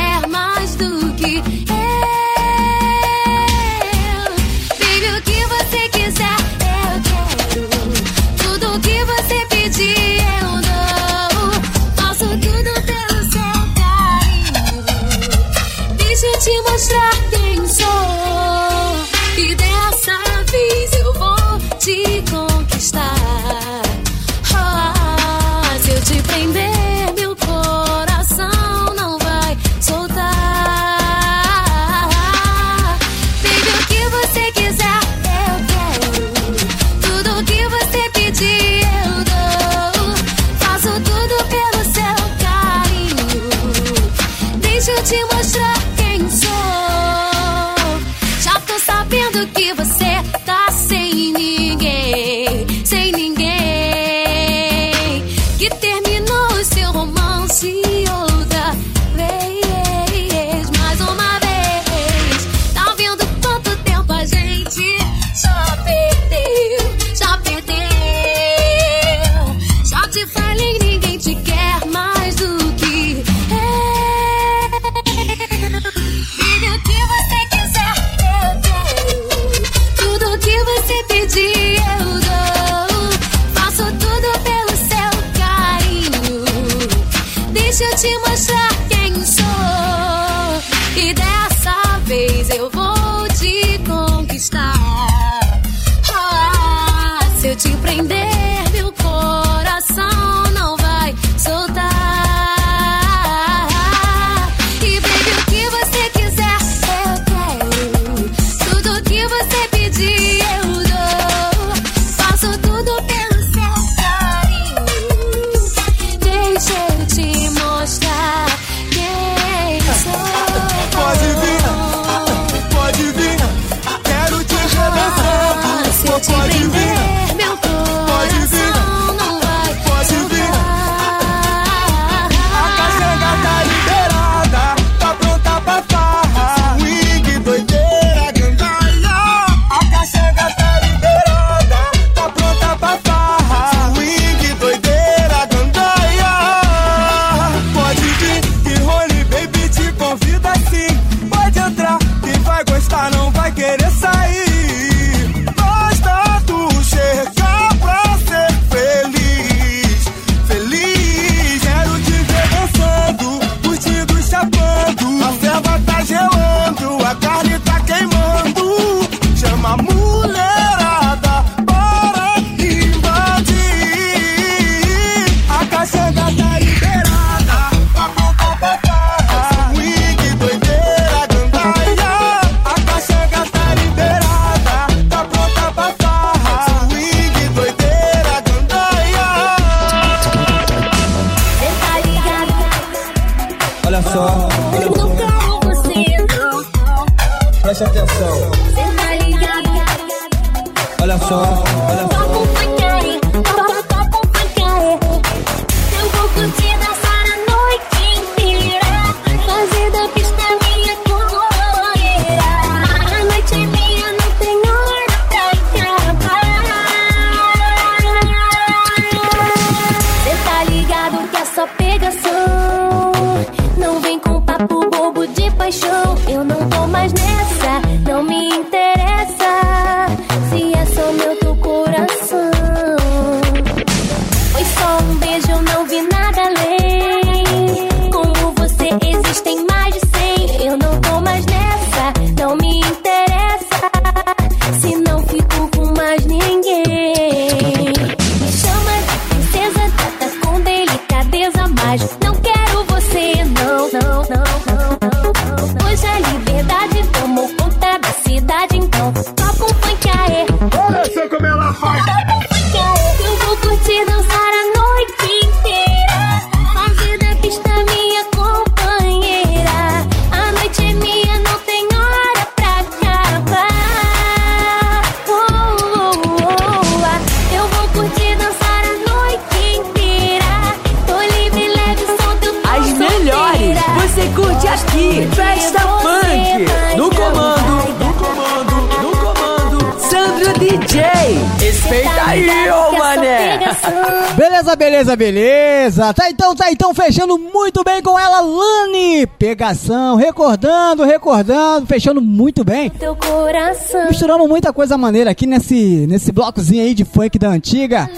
[300.18, 302.90] Recordando, recordando, fechando muito bem.
[302.90, 304.08] Teu coração.
[304.08, 308.10] Misturamos muita coisa maneira aqui nesse, nesse blocozinho aí de funk da antiga.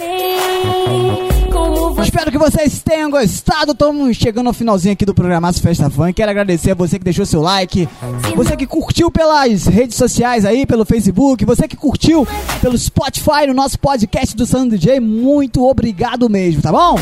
[2.16, 3.72] Espero que vocês tenham gostado.
[3.72, 6.14] Estamos chegando ao finalzinho aqui do programaço Festa Funk.
[6.14, 7.86] Quero agradecer a você que deixou seu like,
[8.34, 12.26] você que curtiu pelas redes sociais aí, pelo Facebook, você que curtiu
[12.62, 14.98] pelo Spotify no nosso podcast do Sandro DJ.
[14.98, 16.96] Muito obrigado mesmo, tá bom?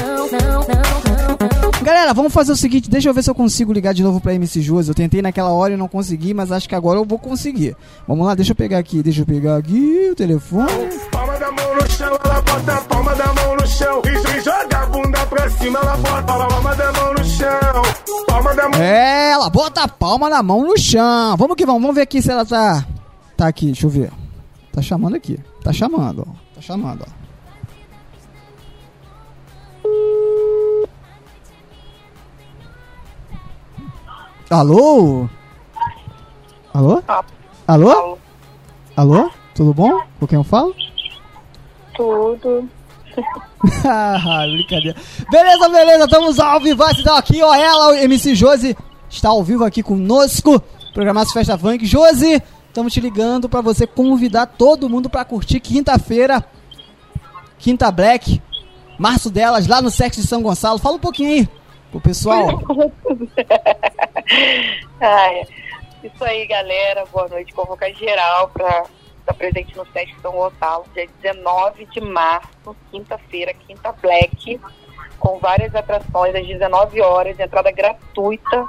[1.81, 4.35] Galera, vamos fazer o seguinte, deixa eu ver se eu consigo ligar de novo pra
[4.35, 4.89] MC Josi.
[4.89, 7.77] Eu tentei naquela hora e não consegui, mas acho que agora eu vou conseguir.
[8.09, 10.73] Vamos lá, deixa eu pegar aqui, deixa eu pegar aqui o telefone.
[11.35, 14.03] Palma da mão no chão, ela bota a palma da mão no chão.
[14.05, 17.83] E joga a bunda pra cima, ela bota a palma da mão no chão.
[18.29, 18.81] Palma da mão.
[18.81, 21.37] É, ela bota a palma na mão no chão.
[21.37, 22.87] Vamos que vamos, vamos ver aqui se ela tá.
[23.37, 24.13] Tá aqui, deixa eu ver.
[24.73, 25.37] Tá chamando aqui.
[25.63, 26.33] Tá chamando, ó.
[26.55, 27.25] Tá chamando, ó.
[34.51, 35.29] Alô?
[36.73, 37.03] Alô?
[37.67, 38.19] Alô?
[38.97, 39.31] Alô?
[39.53, 40.01] Tudo bom?
[40.21, 40.73] Com quem eu falo?
[41.97, 42.69] Tudo.
[43.87, 44.97] Ah, Brincadeira.
[45.31, 48.77] Beleza, beleza, estamos ao vivo então aqui, ó, ela, o MC Josi,
[49.09, 50.61] está ao vivo aqui conosco,
[50.93, 51.87] programaço Festa Funk.
[51.87, 56.45] Josi, estamos te ligando para você convidar todo mundo para curtir quinta-feira,
[57.59, 58.43] Quinta Black,
[58.99, 60.79] Março Delas, lá no Sexo de São Gonçalo.
[60.79, 61.49] Fala um pouquinho aí
[61.91, 62.61] pro pessoal.
[65.01, 65.43] Ai,
[66.03, 67.05] isso aí, galera.
[67.11, 67.55] Boa noite.
[67.55, 68.85] Convocar geral para
[69.25, 74.61] estar presente no Sesc São Gonçalo, dia 19 de março, quinta-feira, Quinta Black,
[75.19, 78.67] com várias atrações às 19 horas, entrada gratuita.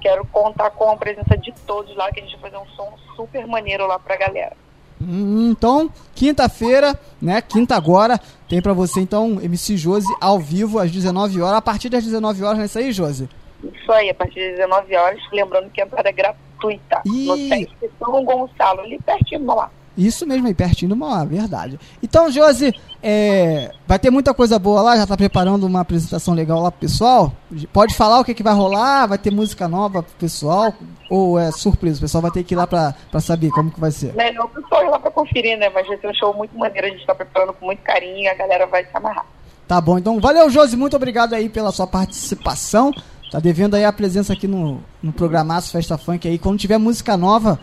[0.00, 2.92] Quero contar com a presença de todos lá, que a gente vai fazer um som
[3.16, 4.56] super maneiro lá pra galera.
[5.00, 7.40] Hum, Então, quinta-feira, né?
[7.40, 11.56] Quinta agora, tem pra você então MC Josi ao vivo às 19 horas.
[11.58, 13.28] A partir das 19 horas, não é isso aí, Josi?
[13.62, 17.90] Isso aí, a partir das 19 horas, lembrando que a entrada é gratuita no Sesc
[17.98, 19.70] São Gonçalo, ali pertinho lá.
[19.98, 21.76] Isso mesmo aí, pertinho do Mauá, verdade.
[22.00, 22.72] Então, Josi,
[23.02, 26.78] é, vai ter muita coisa boa lá, já tá preparando uma apresentação legal lá pro
[26.78, 27.32] pessoal.
[27.72, 30.72] Pode falar o que, que vai rolar, vai ter música nova pro pessoal,
[31.10, 31.98] ou é surpresa?
[31.98, 34.14] O pessoal vai ter que ir lá pra, pra saber como que vai ser.
[34.14, 35.68] Melhor o pessoal ir lá pra conferir, né?
[35.68, 38.28] Mas vai ser um show muito maneiro, a gente tá preparando com muito carinho e
[38.28, 39.26] a galera vai se amarrar.
[39.66, 42.94] Tá bom, então valeu, Josi, muito obrigado aí pela sua participação.
[43.32, 46.38] Tá devendo aí a presença aqui no, no programaço Festa Funk aí.
[46.38, 47.58] Quando tiver música nova,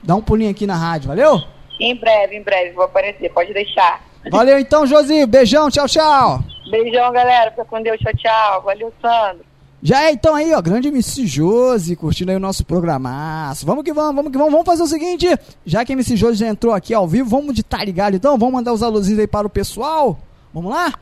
[0.00, 1.42] dá um pulinho aqui na rádio, valeu?
[1.82, 4.00] Em breve, em breve, vou aparecer, pode deixar.
[4.30, 5.26] Valeu então, Josi.
[5.26, 6.40] Beijão, tchau, tchau.
[6.70, 7.50] Beijão, galera.
[7.50, 7.98] Fica com Deus.
[7.98, 8.62] Tchau, tchau.
[8.62, 9.44] Valeu, Sandro.
[9.82, 13.66] Já é então aí, ó, grande MC Josi, curtindo aí o nosso programaço.
[13.66, 14.52] Vamos que vamos, vamos que vamos.
[14.52, 15.26] Vamos fazer o seguinte,
[15.66, 18.38] já que MC Josi já entrou aqui ao vivo, vamos de tá ligado então?
[18.38, 20.20] Vamos mandar os alôzinhos aí para o pessoal?
[20.54, 20.92] Vamos lá?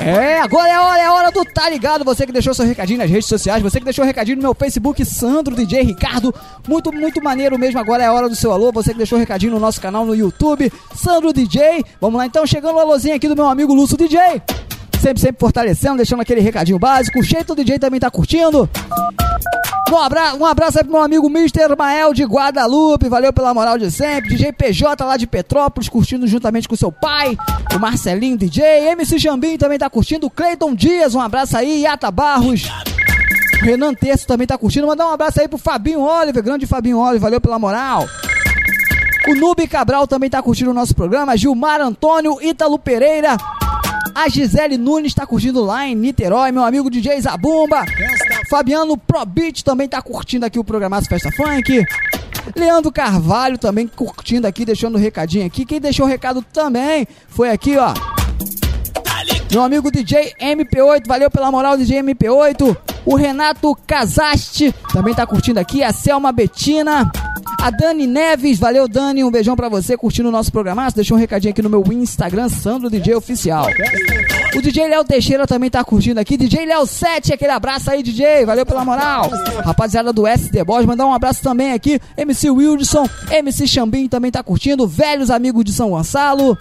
[0.00, 2.04] É, agora é hora, é hora do Tá Ligado.
[2.04, 5.02] Você que deixou seu recadinho nas redes sociais, você que deixou recadinho no meu Facebook,
[5.06, 6.34] Sandro DJ Ricardo.
[6.68, 7.80] Muito, muito maneiro mesmo.
[7.80, 8.70] Agora é hora do seu alô.
[8.72, 11.82] Você que deixou recadinho no nosso canal no YouTube, Sandro DJ.
[11.98, 14.42] Vamos lá então, chegando o alôzinho aqui do meu amigo Lúcio DJ.
[15.04, 17.18] Sempre, sempre fortalecendo, deixando aquele recadinho básico.
[17.18, 18.66] O Cheito DJ também tá curtindo.
[19.92, 21.76] Um abraço, um abraço aí pro meu amigo Mr.
[21.76, 24.30] Mael de Guadalupe, valeu pela moral de sempre.
[24.30, 27.36] DJ PJ lá de Petrópolis, curtindo juntamente com seu pai,
[27.76, 28.64] o Marcelinho DJ.
[28.92, 30.30] MC Jambim também tá curtindo.
[30.30, 31.82] Cleiton Dias, um abraço aí.
[31.82, 32.62] Yata Barros.
[33.60, 34.86] Renan Terço também tá curtindo.
[34.86, 38.08] Mandar um abraço aí pro Fabinho Oliver, grande Fabinho Oliver, valeu pela moral.
[39.28, 41.36] O Nube Cabral também tá curtindo o nosso programa.
[41.36, 43.36] Gilmar Antônio, Ítalo Pereira.
[44.14, 46.52] A Gisele Nunes tá curtindo lá em Niterói.
[46.52, 47.84] Meu amigo DJ Zabumba.
[48.48, 51.84] Fabiano Probit também tá curtindo aqui o programaço Festa Funk.
[52.54, 55.64] Leandro Carvalho também curtindo aqui, deixando o recadinho aqui.
[55.64, 57.92] Quem deixou o recado também foi aqui, ó.
[59.50, 62.76] Meu amigo DJ MP8, valeu pela moral, DJ MP8.
[63.04, 65.82] O Renato Casaste também tá curtindo aqui.
[65.82, 67.10] A Selma Betina.
[67.64, 70.94] A Dani Neves, valeu Dani, um beijão pra você curtindo o nosso programaço.
[70.94, 73.68] Deixou um recadinho aqui no meu Instagram, Sandro DJ Oficial.
[74.54, 76.36] O DJ Léo Teixeira também tá curtindo aqui.
[76.36, 78.44] DJ Léo 7, aquele abraço aí, DJ.
[78.44, 79.30] Valeu pela moral.
[79.64, 81.98] Rapaziada do SD Boys, mandar um abraço também aqui.
[82.18, 84.86] MC Wilson, MC Xambim também tá curtindo.
[84.86, 86.58] Velhos amigos de São Gonçalo.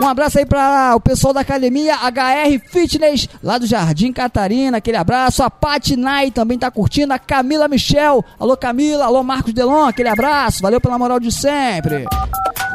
[0.00, 4.96] Um abraço aí para o pessoal da academia HR Fitness, lá do Jardim Catarina, aquele
[4.96, 5.42] abraço.
[5.42, 7.12] A Paty Nai também tá curtindo.
[7.12, 10.62] A Camila Michel, alô Camila, alô Marcos Delon, aquele abraço.
[10.62, 12.06] Valeu pela moral de sempre.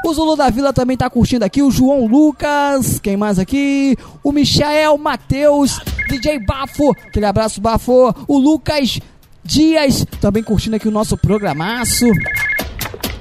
[0.05, 1.61] O Zulu da Vila também tá curtindo aqui.
[1.61, 3.97] O João Lucas, quem mais aqui?
[4.23, 8.15] O Michael Matheus, DJ Bafo, aquele abraço Bafo.
[8.27, 8.99] O Lucas
[9.43, 12.05] Dias também curtindo aqui o nosso programaço.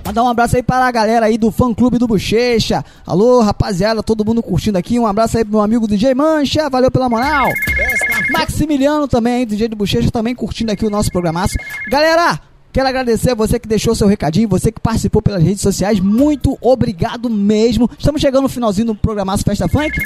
[0.07, 2.85] Mandar um abraço aí para a galera aí do fã clube do Bochecha.
[3.05, 5.01] Alô, rapaziada, todo mundo curtindo aqui.
[5.01, 7.49] Um abraço aí pro meu amigo DJ Mancha, valeu pela moral.
[8.31, 11.57] Maximiliano também, DJ do Bochecha, também curtindo aqui o nosso programaço.
[11.91, 12.41] Galera,
[12.73, 15.99] Quero agradecer a você que deixou seu recadinho, você que participou pelas redes sociais.
[15.99, 17.89] Muito obrigado mesmo.
[17.99, 19.99] Estamos chegando no finalzinho do programaço Festa Funk.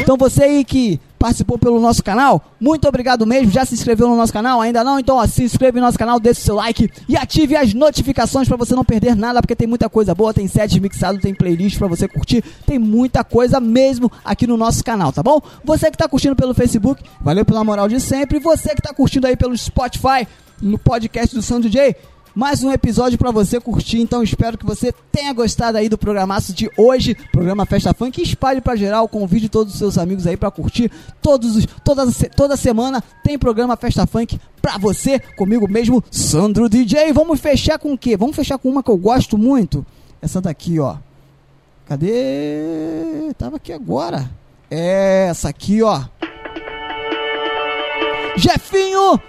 [0.00, 3.50] Então você aí que participou pelo nosso canal, muito obrigado mesmo.
[3.50, 4.60] Já se inscreveu no nosso canal?
[4.60, 4.98] Ainda não?
[4.98, 8.58] Então ó, se inscreve no nosso canal, deixe seu like e ative as notificações para
[8.58, 11.88] você não perder nada, porque tem muita coisa boa, tem sets mixados, tem playlist para
[11.88, 15.40] você curtir, tem muita coisa mesmo aqui no nosso canal, tá bom?
[15.64, 18.38] Você que tá curtindo pelo Facebook, valeu pela moral de sempre.
[18.38, 20.28] Você que tá curtindo aí pelo Spotify,
[20.60, 21.96] no podcast do São DJ,
[22.34, 24.00] mais um episódio para você curtir.
[24.00, 28.20] Então espero que você tenha gostado aí do programaço de hoje, programa Festa Funk.
[28.20, 30.90] Espalhe para geral, convide todos os seus amigos aí para curtir.
[31.22, 32.04] Todos os, toda,
[32.36, 37.12] toda semana tem programa Festa Funk pra você, comigo mesmo, Sandro DJ.
[37.12, 38.16] Vamos fechar com o quê?
[38.16, 39.86] Vamos fechar com uma que eu gosto muito.
[40.20, 40.96] Essa daqui, ó.
[41.86, 43.32] Cadê?
[43.38, 44.28] Tava aqui agora.
[44.70, 46.02] É essa aqui, ó.
[48.36, 49.20] Jefinho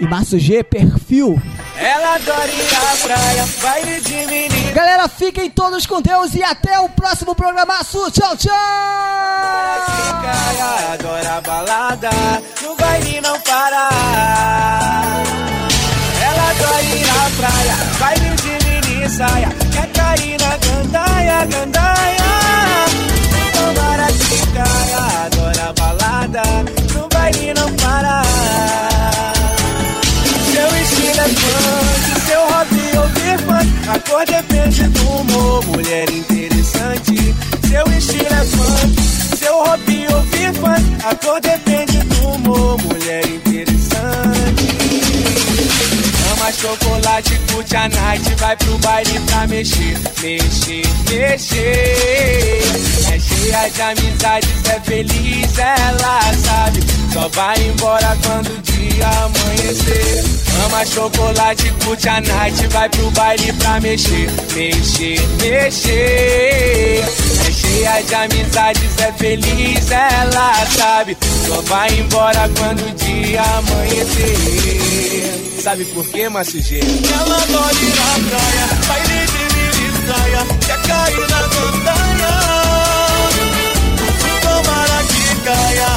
[0.00, 1.36] e Márcio G, perfil.
[1.78, 4.72] Ela adora ir à praia, baile de menino.
[4.72, 8.10] Galera, fiquem todos com Deus e até o próximo programaço.
[8.10, 8.52] Tchau, tchau!
[10.58, 12.10] Ela adora balada,
[12.62, 13.88] no baile não para.
[16.22, 19.48] Ela adora ir à praia, baile de mini saia.
[19.74, 22.05] Catarina, gandaia, gandaia.
[34.16, 34.16] Funk.
[34.16, 37.34] A cor depende do humor, mulher interessante.
[37.68, 39.02] Seu estilo é funk,
[39.36, 40.46] seu hobby ouvir.
[41.04, 44.66] A cor depende do humor, mulher interessante.
[46.32, 52.62] Ama chocolate, curte a night, vai pro baile pra mexer, mexer, mexer.
[53.12, 56.80] É cheia de amizades, é feliz, ela sabe.
[57.12, 58.62] Só vai embora quando o
[59.02, 60.24] amanhecer.
[60.64, 67.04] Ama chocolate, curte a night, vai pro baile pra mexer, mexer, mexer.
[67.46, 71.16] É cheia de amizades, é feliz, ela sabe.
[71.46, 74.96] Só vai embora quando o dia amanhecer.
[75.62, 76.78] Sabe por quê, Márcio G?
[76.78, 76.86] Ela
[77.72, 82.34] ir à praia, baile de mini saia, quer cair na montanha.
[84.42, 85.90] Tomara que caia,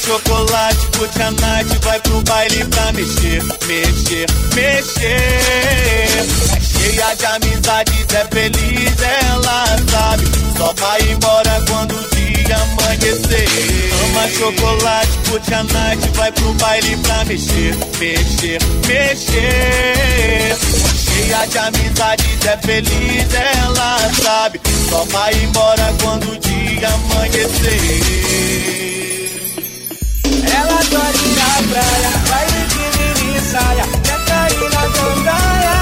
[0.00, 5.06] chocolate, curte a night, vai pro baile pra mexer, mexer, mexer.
[6.56, 10.24] É cheia de amizades, é feliz, ela sabe.
[10.56, 13.48] Só vai embora quando o dia amanhecer.
[14.04, 20.56] Ama chocolate, curte a night, vai pro baile pra mexer, mexer, mexer.
[20.96, 24.60] Cheia de amizades, é feliz, ela sabe.
[24.88, 28.40] Só vai embora quando o dia amanhecer.
[30.48, 35.79] Ela dorme na praia, vai de biquíni e saia, quer cair na gandaia.